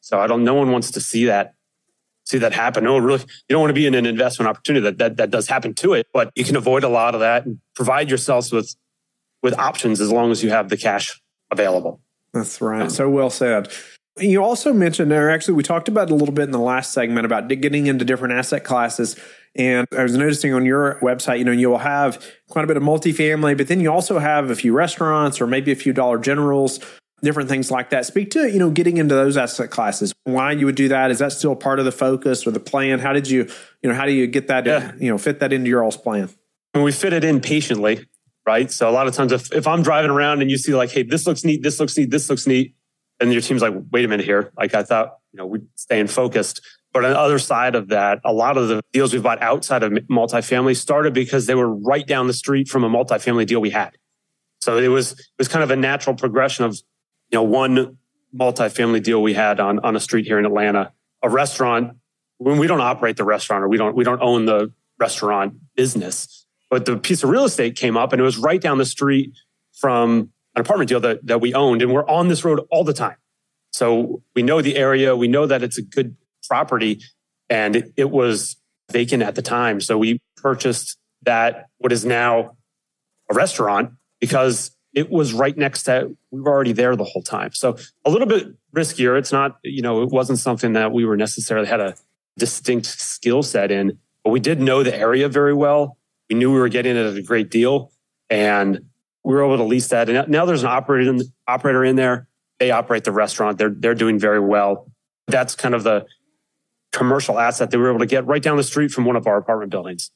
So 0.00 0.18
I 0.18 0.26
don't, 0.26 0.44
no 0.44 0.54
one 0.54 0.72
wants 0.72 0.92
to 0.92 1.00
see 1.00 1.26
that, 1.26 1.54
see 2.24 2.38
that 2.38 2.54
happen. 2.54 2.84
No 2.84 2.96
really, 2.96 3.20
you 3.20 3.26
don't 3.50 3.60
want 3.60 3.68
to 3.68 3.74
be 3.74 3.86
in 3.86 3.94
an 3.94 4.06
investment 4.06 4.48
opportunity 4.48 4.82
that, 4.84 4.96
that, 4.96 5.18
that 5.18 5.30
does 5.30 5.46
happen 5.46 5.74
to 5.74 5.92
it, 5.92 6.06
but 6.14 6.32
you 6.34 6.42
can 6.42 6.56
avoid 6.56 6.84
a 6.84 6.88
lot 6.88 7.14
of 7.14 7.20
that 7.20 7.44
and 7.44 7.58
provide 7.74 8.08
yourselves 8.08 8.50
with, 8.50 8.74
with 9.42 9.58
options 9.58 10.00
as 10.00 10.10
long 10.10 10.30
as 10.30 10.42
you 10.42 10.48
have 10.48 10.70
the 10.70 10.78
cash 10.78 11.20
available. 11.50 12.00
That's 12.32 12.62
right. 12.62 12.90
So 12.90 13.10
well 13.10 13.28
said. 13.28 13.70
You 14.18 14.42
also 14.42 14.72
mentioned 14.72 15.10
there, 15.10 15.30
actually, 15.30 15.54
we 15.54 15.62
talked 15.62 15.88
about 15.88 16.10
a 16.10 16.14
little 16.14 16.34
bit 16.34 16.44
in 16.44 16.50
the 16.50 16.58
last 16.58 16.92
segment 16.92 17.26
about 17.26 17.48
getting 17.48 17.86
into 17.88 18.06
different 18.06 18.32
asset 18.34 18.64
classes. 18.64 19.16
And 19.54 19.86
I 19.96 20.02
was 20.02 20.16
noticing 20.16 20.54
on 20.54 20.64
your 20.64 20.98
website, 21.02 21.38
you 21.38 21.44
know, 21.44 21.52
you 21.52 21.68
will 21.68 21.78
have 21.78 22.24
quite 22.48 22.64
a 22.64 22.66
bit 22.66 22.76
of 22.76 22.82
multifamily, 22.82 23.56
but 23.56 23.68
then 23.68 23.80
you 23.80 23.92
also 23.92 24.18
have 24.18 24.50
a 24.50 24.56
few 24.56 24.72
restaurants 24.72 25.40
or 25.40 25.46
maybe 25.46 25.72
a 25.72 25.76
few 25.76 25.92
Dollar 25.92 26.18
Generals, 26.18 26.80
different 27.22 27.50
things 27.50 27.70
like 27.70 27.90
that. 27.90 28.06
Speak 28.06 28.30
to, 28.30 28.50
you 28.50 28.58
know, 28.58 28.70
getting 28.70 28.96
into 28.96 29.14
those 29.14 29.36
asset 29.36 29.70
classes. 29.70 30.14
Why 30.24 30.52
you 30.52 30.64
would 30.66 30.74
do 30.74 30.88
that? 30.88 31.10
Is 31.10 31.18
that 31.18 31.32
still 31.32 31.54
part 31.54 31.78
of 31.78 31.84
the 31.84 31.92
focus 31.92 32.46
or 32.46 32.50
the 32.50 32.60
plan? 32.60 32.98
How 32.98 33.12
did 33.12 33.28
you, 33.28 33.48
you 33.82 33.90
know, 33.90 33.94
how 33.94 34.06
do 34.06 34.12
you 34.12 34.26
get 34.26 34.48
that, 34.48 34.64
yeah. 34.64 34.92
you 34.98 35.10
know, 35.10 35.18
fit 35.18 35.40
that 35.40 35.52
into 35.52 35.68
your 35.68 35.84
all's 35.84 35.98
plan? 35.98 36.30
And 36.72 36.82
we 36.82 36.90
fit 36.90 37.12
it 37.12 37.22
in 37.22 37.40
patiently, 37.40 38.08
right? 38.46 38.70
So 38.70 38.88
a 38.88 38.92
lot 38.92 39.06
of 39.06 39.14
times 39.14 39.32
if, 39.32 39.52
if 39.52 39.66
I'm 39.66 39.82
driving 39.82 40.10
around 40.10 40.40
and 40.40 40.50
you 40.50 40.56
see 40.56 40.74
like, 40.74 40.90
hey, 40.90 41.02
this 41.02 41.26
looks 41.26 41.44
neat, 41.44 41.62
this 41.62 41.78
looks 41.78 41.96
neat, 41.98 42.10
this 42.10 42.30
looks 42.30 42.46
neat, 42.46 42.74
and 43.20 43.30
your 43.30 43.42
team's 43.42 43.60
like, 43.60 43.74
wait 43.92 44.06
a 44.06 44.08
minute 44.08 44.24
here. 44.24 44.50
Like 44.56 44.74
I 44.74 44.82
thought, 44.82 45.18
you 45.32 45.36
know, 45.36 45.46
we'd 45.46 45.66
staying 45.76 46.06
focused 46.06 46.62
but 46.92 47.04
on 47.04 47.10
the 47.10 47.18
other 47.18 47.38
side 47.38 47.74
of 47.74 47.88
that, 47.88 48.20
a 48.24 48.32
lot 48.32 48.56
of 48.58 48.68
the 48.68 48.82
deals 48.92 49.12
we've 49.12 49.22
bought 49.22 49.40
outside 49.42 49.82
of 49.82 49.92
multifamily 49.92 50.76
started 50.76 51.14
because 51.14 51.46
they 51.46 51.54
were 51.54 51.68
right 51.68 52.06
down 52.06 52.26
the 52.26 52.34
street 52.34 52.68
from 52.68 52.84
a 52.84 52.90
multifamily 52.90 53.46
deal 53.46 53.60
we 53.60 53.70
had. 53.70 53.96
So 54.60 54.78
it 54.78 54.88
was 54.88 55.12
it 55.12 55.26
was 55.38 55.48
kind 55.48 55.62
of 55.62 55.70
a 55.70 55.76
natural 55.76 56.14
progression 56.14 56.64
of 56.64 56.74
you 57.30 57.38
know 57.38 57.42
one 57.42 57.96
multifamily 58.34 59.02
deal 59.02 59.22
we 59.22 59.34
had 59.34 59.58
on 59.58 59.78
on 59.80 59.96
a 59.96 60.00
street 60.00 60.26
here 60.26 60.38
in 60.38 60.44
Atlanta, 60.46 60.92
a 61.22 61.28
restaurant. 61.28 61.96
When 62.38 62.58
we 62.58 62.66
don't 62.66 62.80
operate 62.80 63.16
the 63.16 63.24
restaurant 63.24 63.64
or 63.64 63.68
we 63.68 63.76
don't 63.76 63.96
we 63.96 64.04
don't 64.04 64.20
own 64.20 64.46
the 64.46 64.72
restaurant 64.98 65.54
business, 65.74 66.46
but 66.70 66.84
the 66.84 66.96
piece 66.96 67.22
of 67.22 67.30
real 67.30 67.44
estate 67.44 67.76
came 67.76 67.96
up 67.96 68.12
and 68.12 68.20
it 68.20 68.24
was 68.24 68.36
right 68.36 68.60
down 68.60 68.78
the 68.78 68.84
street 68.84 69.32
from 69.72 70.30
an 70.54 70.60
apartment 70.60 70.88
deal 70.88 71.00
that 71.00 71.26
that 71.26 71.40
we 71.40 71.54
owned, 71.54 71.80
and 71.82 71.92
we're 71.92 72.06
on 72.06 72.28
this 72.28 72.44
road 72.44 72.60
all 72.70 72.84
the 72.84 72.92
time. 72.92 73.16
So 73.70 74.22
we 74.34 74.42
know 74.42 74.60
the 74.60 74.76
area, 74.76 75.16
we 75.16 75.28
know 75.28 75.46
that 75.46 75.62
it's 75.62 75.78
a 75.78 75.82
good 75.82 76.16
property 76.52 77.00
and 77.48 77.90
it, 77.96 78.10
was 78.10 78.56
vacant 78.90 79.22
at 79.22 79.34
the 79.36 79.40
time. 79.40 79.80
So 79.80 79.96
we 79.96 80.20
purchased 80.36 80.98
that, 81.22 81.70
what 81.78 81.92
is 81.92 82.04
now 82.04 82.58
a 83.30 83.34
restaurant, 83.34 83.92
because 84.20 84.70
it 84.92 85.10
was 85.10 85.32
right 85.32 85.56
next 85.56 85.84
to, 85.84 86.14
we 86.30 86.42
were 86.42 86.50
already 86.50 86.72
there 86.72 86.94
the 86.94 87.04
whole 87.04 87.22
time. 87.22 87.54
So 87.54 87.78
a 88.04 88.10
little 88.10 88.26
bit 88.28 88.48
riskier. 88.76 89.18
It's 89.18 89.32
not, 89.32 89.56
you 89.62 89.80
know, 89.80 90.02
it 90.02 90.10
wasn't 90.10 90.40
something 90.40 90.74
that 90.74 90.92
we 90.92 91.06
were 91.06 91.16
necessarily 91.16 91.66
had 91.66 91.80
a 91.80 91.94
distinct 92.36 92.84
skill 92.84 93.42
set 93.42 93.70
in, 93.70 93.98
but 94.22 94.28
we 94.28 94.38
did 94.40 94.60
know 94.60 94.82
the 94.82 94.94
area 94.94 95.30
very 95.30 95.54
well. 95.54 95.96
We 96.28 96.36
knew 96.36 96.52
we 96.52 96.58
were 96.58 96.68
getting 96.68 96.96
it 96.96 97.06
at 97.06 97.16
a 97.16 97.22
great 97.22 97.50
deal 97.50 97.92
and 98.28 98.78
we 99.24 99.32
were 99.32 99.42
able 99.42 99.56
to 99.56 99.64
lease 99.64 99.88
that. 99.88 100.10
And 100.10 100.28
now 100.28 100.44
there's 100.44 100.64
an 100.64 100.68
operator 100.68 101.12
in, 101.12 101.22
operator 101.48 101.82
in 101.82 101.96
there. 101.96 102.28
They 102.58 102.70
operate 102.70 103.04
the 103.04 103.12
restaurant. 103.12 103.56
They're, 103.56 103.74
they're 103.74 103.94
doing 103.94 104.18
very 104.18 104.40
well. 104.40 104.90
That's 105.28 105.54
kind 105.54 105.74
of 105.74 105.82
the, 105.84 106.04
commercial 106.92 107.38
asset 107.38 107.70
that 107.70 107.78
we 107.78 107.82
were 107.82 107.90
able 107.90 108.00
to 108.00 108.06
get 108.06 108.26
right 108.26 108.42
down 108.42 108.56
the 108.56 108.62
street 108.62 108.90
from 108.90 109.04
one 109.04 109.16
of 109.16 109.26
our 109.26 109.38
apartment 109.38 109.70
buildings. 109.70 110.10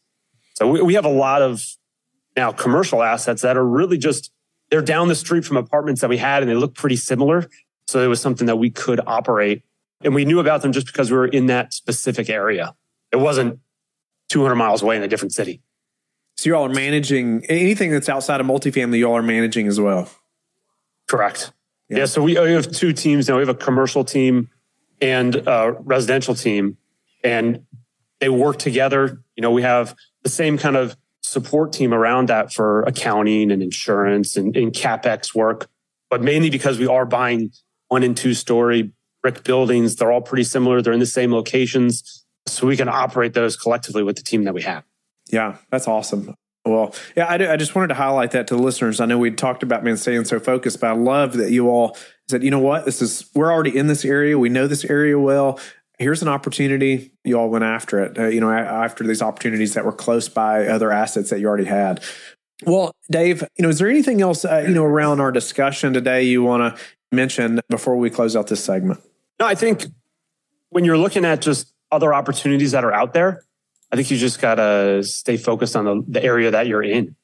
So 0.54 0.68
we, 0.68 0.82
we 0.82 0.94
have 0.94 1.04
a 1.04 1.10
lot 1.10 1.42
of 1.42 1.64
now 2.36 2.52
commercial 2.52 3.02
assets 3.02 3.42
that 3.42 3.56
are 3.56 3.66
really 3.66 3.98
just 3.98 4.30
they're 4.70 4.82
down 4.82 5.08
the 5.08 5.14
street 5.14 5.44
from 5.44 5.56
apartments 5.56 6.00
that 6.00 6.10
we 6.10 6.18
had 6.18 6.42
and 6.42 6.50
they 6.50 6.54
look 6.54 6.74
pretty 6.74 6.96
similar. 6.96 7.48
So 7.88 8.02
it 8.02 8.08
was 8.08 8.20
something 8.20 8.46
that 8.46 8.56
we 8.56 8.70
could 8.70 9.00
operate. 9.06 9.62
And 10.02 10.14
we 10.14 10.24
knew 10.24 10.40
about 10.40 10.62
them 10.62 10.72
just 10.72 10.86
because 10.86 11.10
we 11.10 11.16
were 11.16 11.28
in 11.28 11.46
that 11.46 11.72
specific 11.72 12.28
area. 12.28 12.74
It 13.12 13.16
wasn't 13.16 13.60
200 14.28 14.56
miles 14.56 14.82
away 14.82 14.96
in 14.96 15.02
a 15.02 15.08
different 15.08 15.32
city. 15.32 15.62
So 16.36 16.50
you 16.50 16.56
all 16.56 16.66
are 16.66 16.74
managing 16.74 17.44
anything 17.46 17.90
that's 17.90 18.08
outside 18.08 18.40
of 18.40 18.46
multifamily, 18.46 18.98
you 18.98 19.06
all 19.06 19.16
are 19.16 19.22
managing 19.22 19.68
as 19.68 19.80
well. 19.80 20.10
Correct. 21.08 21.52
Yeah. 21.88 21.98
yeah 21.98 22.06
so 22.06 22.22
we, 22.22 22.38
we 22.38 22.52
have 22.52 22.70
two 22.70 22.92
teams 22.92 23.28
now. 23.28 23.36
We 23.36 23.42
have 23.42 23.48
a 23.48 23.54
commercial 23.54 24.04
team 24.04 24.50
and 25.00 25.34
a 25.34 25.76
residential 25.80 26.34
team, 26.34 26.76
and 27.22 27.64
they 28.20 28.28
work 28.28 28.58
together. 28.58 29.22
You 29.36 29.42
know, 29.42 29.50
we 29.50 29.62
have 29.62 29.94
the 30.22 30.28
same 30.28 30.58
kind 30.58 30.76
of 30.76 30.96
support 31.20 31.72
team 31.72 31.92
around 31.92 32.28
that 32.28 32.52
for 32.52 32.82
accounting 32.82 33.50
and 33.50 33.62
insurance 33.62 34.36
and, 34.36 34.56
and 34.56 34.72
capex 34.72 35.34
work, 35.34 35.68
but 36.08 36.22
mainly 36.22 36.50
because 36.50 36.78
we 36.78 36.86
are 36.86 37.04
buying 37.04 37.50
one 37.88 38.02
and 38.02 38.16
two 38.16 38.34
story 38.34 38.92
brick 39.22 39.42
buildings. 39.42 39.96
They're 39.96 40.12
all 40.12 40.20
pretty 40.20 40.44
similar. 40.44 40.80
They're 40.80 40.92
in 40.92 41.00
the 41.00 41.06
same 41.06 41.32
locations, 41.32 42.24
so 42.46 42.66
we 42.66 42.76
can 42.76 42.88
operate 42.88 43.34
those 43.34 43.56
collectively 43.56 44.02
with 44.02 44.16
the 44.16 44.22
team 44.22 44.44
that 44.44 44.54
we 44.54 44.62
have. 44.62 44.84
Yeah, 45.32 45.56
that's 45.70 45.88
awesome. 45.88 46.34
Well, 46.66 46.94
yeah, 47.16 47.26
I, 47.26 47.52
I, 47.52 47.56
just 47.56 47.74
wanted 47.74 47.88
to 47.88 47.94
highlight 47.94 48.32
that 48.32 48.48
to 48.48 48.56
the 48.56 48.62
listeners. 48.62 49.00
I 49.00 49.06
know 49.06 49.18
we 49.18 49.30
talked 49.30 49.62
about 49.62 49.84
being 49.84 49.96
staying 49.96 50.24
so 50.24 50.40
focused, 50.40 50.80
but 50.80 50.88
I 50.88 50.94
love 50.94 51.34
that 51.34 51.52
you 51.52 51.68
all 51.68 51.96
said, 52.28 52.42
you 52.42 52.50
know 52.50 52.58
what, 52.58 52.84
this 52.84 53.00
is 53.00 53.30
we're 53.34 53.52
already 53.52 53.76
in 53.76 53.86
this 53.86 54.04
area. 54.04 54.36
We 54.36 54.48
know 54.48 54.66
this 54.66 54.84
area 54.84 55.18
well. 55.18 55.60
Here's 55.98 56.22
an 56.22 56.28
opportunity. 56.28 57.12
You 57.24 57.38
all 57.38 57.48
went 57.48 57.64
after 57.64 58.00
it. 58.00 58.18
Uh, 58.18 58.26
you 58.26 58.40
know, 58.40 58.50
after 58.50 59.06
these 59.06 59.22
opportunities 59.22 59.74
that 59.74 59.84
were 59.84 59.92
close 59.92 60.28
by 60.28 60.66
other 60.66 60.90
assets 60.90 61.30
that 61.30 61.40
you 61.40 61.46
already 61.46 61.64
had. 61.64 62.02
Well, 62.64 62.94
Dave, 63.10 63.42
you 63.56 63.62
know, 63.62 63.68
is 63.68 63.78
there 63.78 63.88
anything 63.88 64.20
else 64.20 64.44
uh, 64.44 64.64
you 64.66 64.74
know 64.74 64.84
around 64.84 65.20
our 65.20 65.30
discussion 65.30 65.92
today 65.92 66.24
you 66.24 66.42
want 66.42 66.76
to 66.76 66.82
mention 67.12 67.60
before 67.68 67.96
we 67.96 68.10
close 68.10 68.34
out 68.34 68.48
this 68.48 68.64
segment? 68.64 69.00
No, 69.38 69.46
I 69.46 69.54
think 69.54 69.86
when 70.70 70.84
you're 70.84 70.98
looking 70.98 71.24
at 71.24 71.40
just 71.40 71.72
other 71.92 72.12
opportunities 72.12 72.72
that 72.72 72.84
are 72.84 72.92
out 72.92 73.12
there, 73.12 73.45
I 73.92 73.96
think 73.96 74.10
you 74.10 74.16
just 74.16 74.40
got 74.40 74.56
to 74.56 75.02
stay 75.02 75.36
focused 75.36 75.76
on 75.76 75.84
the, 75.84 76.02
the 76.08 76.24
area 76.24 76.50
that 76.50 76.66
you're 76.66 76.82
in. 76.82 77.16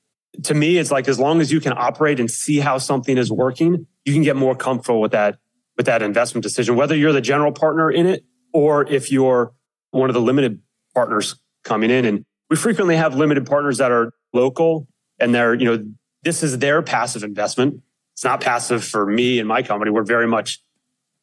To 0.45 0.55
me, 0.55 0.79
it's 0.79 0.91
like 0.91 1.09
as 1.09 1.19
long 1.19 1.41
as 1.41 1.53
you 1.53 1.61
can 1.61 1.73
operate 1.77 2.21
and 2.21 2.31
see 2.31 2.59
how 2.59 2.79
something 2.79 3.19
is 3.19 3.31
working, 3.31 3.87
you 4.05 4.13
can 4.13 4.23
get 4.23 4.37
more 4.37 4.55
comfortable 4.55 5.01
with 5.01 5.13
that 5.13 5.39
with 5.77 5.87
that 5.87 6.03
investment 6.03 6.43
decision. 6.43 6.77
Whether 6.77 6.97
you're 6.97 7.13
the 7.13 7.21
general 7.21 7.53
partner 7.53 7.91
in 7.91 8.07
it 8.07 8.25
or 8.53 8.87
if 8.87 9.11
you're 9.11 9.53
one 9.91 10.11
of 10.11 10.15
the 10.15 10.21
limited 10.21 10.61
partners 10.95 11.37
coming 11.65 11.91
in, 11.91 12.05
and 12.05 12.25
we 12.49 12.57
frequently 12.57 12.97
have 12.97 13.15
limited 13.15 13.47
partners 13.47 13.79
that 13.79 13.91
are 13.91 14.13
local 14.33 14.87
and 15.19 15.35
they're 15.35 15.55
you 15.55 15.65
know 15.65 15.85
this 16.23 16.43
is 16.43 16.59
their 16.59 16.83
passive 16.83 17.25
investment. 17.25 17.83
It's 18.15 18.25
not 18.25 18.41
passive 18.41 18.85
for 18.85 19.07
me 19.07 19.39
and 19.39 19.49
my 19.49 19.63
company. 19.63 19.91
We're 19.91 20.05
very 20.05 20.27
much 20.27 20.61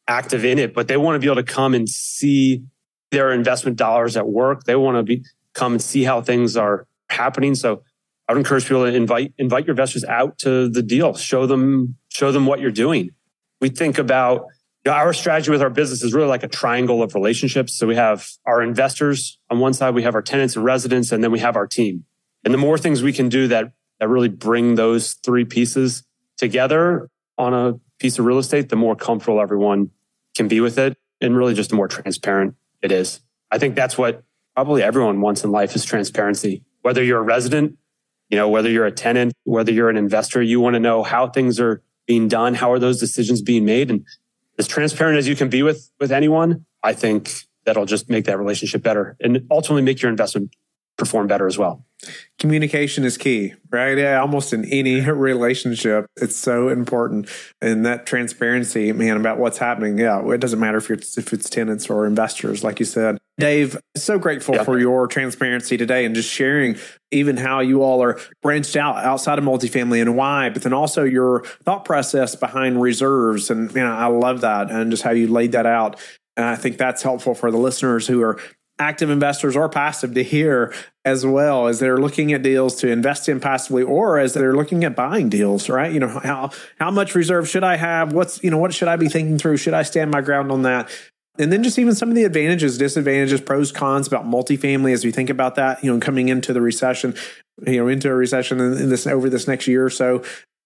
active 0.06 0.44
in 0.44 0.58
it, 0.58 0.74
but 0.74 0.88
they 0.88 0.96
want 0.96 1.16
to 1.16 1.18
be 1.20 1.26
able 1.30 1.42
to 1.42 1.52
come 1.52 1.74
and 1.74 1.88
see 1.88 2.64
their 3.10 3.32
investment 3.32 3.76
dollars 3.76 4.16
at 4.16 4.28
work. 4.28 4.64
They 4.64 4.76
want 4.76 4.96
to 4.96 5.02
be 5.02 5.24
come 5.54 5.72
and 5.72 5.82
see 5.82 6.04
how 6.04 6.20
things 6.20 6.56
are 6.56 6.86
happening. 7.08 7.54
So 7.54 7.82
I 8.28 8.32
would 8.32 8.38
encourage 8.38 8.64
people 8.64 8.84
to 8.84 8.94
invite 8.94 9.34
invite 9.38 9.66
your 9.66 9.72
investors 9.72 10.04
out 10.04 10.38
to 10.38 10.68
the 10.68 10.82
deal. 10.82 11.14
Show 11.14 11.46
them 11.46 11.96
show 12.08 12.32
them 12.32 12.46
what 12.46 12.60
you're 12.60 12.70
doing. 12.70 13.10
We 13.60 13.68
think 13.68 13.98
about 13.98 14.46
you 14.84 14.90
know, 14.90 14.96
our 14.96 15.12
strategy 15.12 15.50
with 15.50 15.60
our 15.60 15.70
business 15.70 16.02
is 16.02 16.14
really 16.14 16.28
like 16.28 16.42
a 16.42 16.48
triangle 16.48 17.02
of 17.02 17.14
relationships. 17.14 17.74
So 17.74 17.86
we 17.86 17.96
have 17.96 18.26
our 18.46 18.62
investors 18.62 19.38
on 19.50 19.58
one 19.58 19.74
side, 19.74 19.94
we 19.94 20.04
have 20.04 20.14
our 20.14 20.22
tenants 20.22 20.56
and 20.56 20.64
residents, 20.64 21.12
and 21.12 21.22
then 21.22 21.30
we 21.30 21.40
have 21.40 21.56
our 21.56 21.66
team. 21.66 22.04
And 22.44 22.54
the 22.54 22.58
more 22.58 22.78
things 22.78 23.02
we 23.02 23.12
can 23.12 23.28
do 23.28 23.48
that 23.48 23.72
that 23.98 24.08
really 24.08 24.28
bring 24.28 24.76
those 24.76 25.14
three 25.14 25.44
pieces 25.44 26.04
together 26.38 27.10
on 27.36 27.52
a 27.52 27.74
piece 27.98 28.18
of 28.18 28.24
real 28.24 28.38
estate, 28.38 28.70
the 28.70 28.76
more 28.76 28.96
comfortable 28.96 29.40
everyone 29.40 29.90
can 30.34 30.48
be 30.48 30.60
with 30.60 30.78
it 30.78 30.96
and 31.20 31.36
really 31.36 31.52
just 31.52 31.68
the 31.68 31.76
more 31.76 31.88
transparent 31.88 32.54
it 32.82 32.92
is. 32.92 33.20
I 33.50 33.58
think 33.58 33.74
that's 33.74 33.98
what 33.98 34.22
probably 34.54 34.82
everyone 34.82 35.20
wants 35.20 35.44
in 35.44 35.50
life 35.50 35.74
is 35.74 35.84
transparency. 35.84 36.62
Whether 36.82 37.02
you're 37.02 37.20
a 37.20 37.22
resident, 37.22 37.76
you 38.28 38.36
know, 38.36 38.48
whether 38.48 38.70
you're 38.70 38.86
a 38.86 38.92
tenant, 38.92 39.32
whether 39.44 39.72
you're 39.72 39.90
an 39.90 39.96
investor, 39.96 40.40
you 40.40 40.60
want 40.60 40.74
to 40.74 40.80
know 40.80 41.02
how 41.02 41.28
things 41.28 41.58
are 41.60 41.82
being 42.06 42.28
done, 42.28 42.54
how 42.54 42.72
are 42.72 42.78
those 42.78 42.98
decisions 42.98 43.42
being 43.42 43.64
made 43.64 43.90
and 43.90 44.04
as 44.58 44.66
transparent 44.66 45.18
as 45.18 45.26
you 45.26 45.34
can 45.34 45.48
be 45.48 45.62
with 45.62 45.90
with 45.98 46.12
anyone, 46.12 46.66
I 46.82 46.92
think 46.92 47.32
that'll 47.64 47.86
just 47.86 48.10
make 48.10 48.26
that 48.26 48.38
relationship 48.38 48.82
better 48.82 49.16
and 49.20 49.46
ultimately 49.50 49.82
make 49.82 50.02
your 50.02 50.10
investment 50.10 50.54
perform 51.00 51.26
better 51.26 51.46
as 51.46 51.58
well. 51.58 51.84
Communication 52.38 53.04
is 53.04 53.18
key, 53.18 53.54
right? 53.70 53.98
Yeah, 53.98 54.20
almost 54.20 54.52
in 54.52 54.64
any 54.66 55.00
relationship, 55.10 56.06
it's 56.16 56.36
so 56.36 56.68
important. 56.68 57.28
And 57.60 57.84
that 57.84 58.06
transparency, 58.06 58.92
man, 58.92 59.16
about 59.16 59.38
what's 59.38 59.58
happening. 59.58 59.98
Yeah, 59.98 60.26
it 60.30 60.40
doesn't 60.40 60.60
matter 60.60 60.78
if 60.78 60.90
it's 60.90 61.18
if 61.18 61.32
it's 61.32 61.50
tenants 61.50 61.90
or 61.90 62.06
investors, 62.06 62.62
like 62.62 62.78
you 62.78 62.86
said. 62.86 63.18
Dave, 63.38 63.78
so 63.96 64.18
grateful 64.18 64.54
yeah. 64.54 64.64
for 64.64 64.78
your 64.78 65.06
transparency 65.06 65.76
today 65.76 66.04
and 66.04 66.14
just 66.14 66.30
sharing 66.30 66.76
even 67.10 67.36
how 67.36 67.60
you 67.60 67.82
all 67.82 68.02
are 68.02 68.18
branched 68.42 68.76
out 68.76 68.98
outside 68.98 69.38
of 69.38 69.44
multifamily 69.44 70.00
and 70.00 70.16
why, 70.16 70.50
but 70.50 70.62
then 70.62 70.72
also 70.72 71.04
your 71.04 71.44
thought 71.64 71.84
process 71.84 72.36
behind 72.36 72.80
reserves. 72.80 73.50
And 73.50 73.74
man, 73.74 73.86
I 73.86 74.06
love 74.06 74.42
that 74.42 74.70
and 74.70 74.90
just 74.90 75.02
how 75.02 75.10
you 75.10 75.26
laid 75.28 75.52
that 75.52 75.66
out. 75.66 75.98
And 76.36 76.46
I 76.46 76.56
think 76.56 76.78
that's 76.78 77.02
helpful 77.02 77.34
for 77.34 77.50
the 77.50 77.58
listeners 77.58 78.06
who 78.06 78.22
are 78.22 78.40
active 78.80 79.10
investors 79.10 79.54
or 79.54 79.68
passive 79.68 80.14
to 80.14 80.24
hear 80.24 80.72
as 81.04 81.24
well 81.24 81.68
as 81.68 81.78
they're 81.78 81.98
looking 81.98 82.32
at 82.32 82.42
deals 82.42 82.76
to 82.76 82.88
invest 82.88 83.28
in 83.28 83.38
passively 83.40 83.82
or 83.82 84.18
as 84.18 84.34
they're 84.34 84.56
looking 84.56 84.84
at 84.84 84.96
buying 84.96 85.28
deals 85.28 85.68
right? 85.68 85.92
You 85.92 86.00
know 86.00 86.08
how 86.08 86.50
how 86.78 86.90
much 86.90 87.14
reserve 87.14 87.48
should 87.48 87.64
i 87.64 87.76
have? 87.76 88.12
What's 88.12 88.42
you 88.42 88.50
know 88.50 88.58
what 88.58 88.74
should 88.74 88.88
i 88.88 88.96
be 88.96 89.08
thinking 89.08 89.38
through? 89.38 89.58
Should 89.58 89.74
i 89.74 89.82
stand 89.82 90.10
my 90.10 90.22
ground 90.22 90.50
on 90.50 90.62
that? 90.62 90.90
And 91.38 91.52
then 91.52 91.62
just 91.62 91.78
even 91.78 91.94
some 91.94 92.08
of 92.08 92.14
the 92.14 92.24
advantages 92.24 92.78
disadvantages 92.78 93.40
pros 93.40 93.70
cons 93.70 94.06
about 94.06 94.24
multifamily 94.24 94.92
as 94.92 95.04
we 95.04 95.12
think 95.12 95.30
about 95.30 95.54
that 95.56 95.84
you 95.84 95.92
know 95.92 96.00
coming 96.00 96.28
into 96.28 96.52
the 96.52 96.60
recession 96.60 97.14
you 97.66 97.76
know 97.76 97.88
into 97.88 98.10
a 98.10 98.14
recession 98.14 98.60
in, 98.60 98.88
this 98.88 99.06
over 99.06 99.28
this 99.28 99.46
next 99.46 99.66
year 99.66 99.84
or 99.84 99.90
so. 99.90 100.22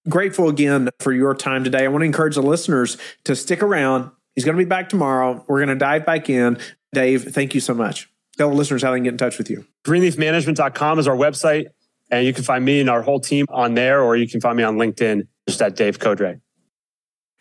Grateful 0.08 0.48
again 0.48 0.90
for 1.00 1.12
your 1.12 1.34
time 1.34 1.64
today. 1.64 1.84
I 1.84 1.88
want 1.88 2.02
to 2.02 2.06
encourage 2.06 2.34
the 2.34 2.42
listeners 2.42 2.98
to 3.24 3.34
stick 3.34 3.62
around. 3.62 4.10
He's 4.34 4.44
going 4.44 4.56
to 4.56 4.62
be 4.62 4.68
back 4.68 4.88
tomorrow. 4.88 5.44
We're 5.48 5.64
going 5.64 5.68
to 5.68 5.76
dive 5.76 6.04
back 6.04 6.28
in. 6.28 6.58
Dave, 6.94 7.24
thank 7.34 7.54
you 7.54 7.60
so 7.60 7.74
much. 7.74 8.08
Tell 8.36 8.50
the 8.50 8.56
listeners 8.56 8.82
how 8.82 8.90
they 8.90 8.96
can 8.96 9.04
get 9.04 9.12
in 9.12 9.18
touch 9.18 9.38
with 9.38 9.50
you. 9.50 9.66
Greenleafmanagement.com 9.84 10.98
is 10.98 11.06
our 11.06 11.16
website, 11.16 11.66
and 12.10 12.26
you 12.26 12.32
can 12.32 12.44
find 12.44 12.64
me 12.64 12.80
and 12.80 12.90
our 12.90 13.02
whole 13.02 13.20
team 13.20 13.46
on 13.50 13.74
there, 13.74 14.02
or 14.02 14.16
you 14.16 14.28
can 14.28 14.40
find 14.40 14.56
me 14.56 14.62
on 14.62 14.76
LinkedIn, 14.76 15.28
just 15.48 15.62
at 15.62 15.76
Dave 15.76 15.98
Codrea. 15.98 16.40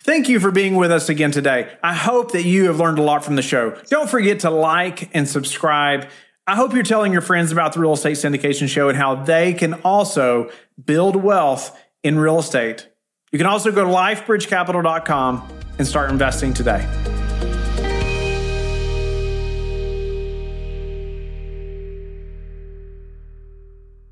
Thank 0.02 0.28
you 0.28 0.42
for 0.42 0.52
being 0.52 0.76
with 0.76 0.92
us 0.92 1.08
again 1.08 1.32
today. 1.32 1.74
I 1.82 1.94
hope 1.94 2.34
that 2.34 2.44
you 2.44 2.66
have 2.66 2.78
learned 2.78 3.00
a 3.00 3.04
lot 3.04 3.24
from 3.24 3.38
the 3.38 3.42
show. 3.42 3.80
Don't 3.88 4.10
forget 4.10 4.42
to 4.42 4.50
like 4.50 5.10
and 5.16 5.28
subscribe. 5.28 6.10
I 6.46 6.58
hope 6.58 6.74
you're 6.74 6.84
telling 6.84 7.14
your 7.14 7.22
friends 7.22 7.54
about 7.54 7.72
the 7.72 7.80
Real 7.80 7.94
Estate 7.94 8.18
Syndication 8.18 8.68
Show 8.68 8.90
and 8.90 8.98
how 8.98 9.16
they 9.16 9.54
can 9.54 9.76
also 9.76 10.52
build 10.84 11.16
wealth 11.16 11.80
in 12.04 12.20
real 12.20 12.40
estate. 12.40 12.90
You 13.32 13.38
can 13.38 13.48
also 13.48 13.72
go 13.72 13.86
to 13.86 13.90
lifebridgecapital.com 13.90 15.50
and 15.80 15.88
start 15.88 16.12
investing 16.12 16.54
today. 16.54 17.23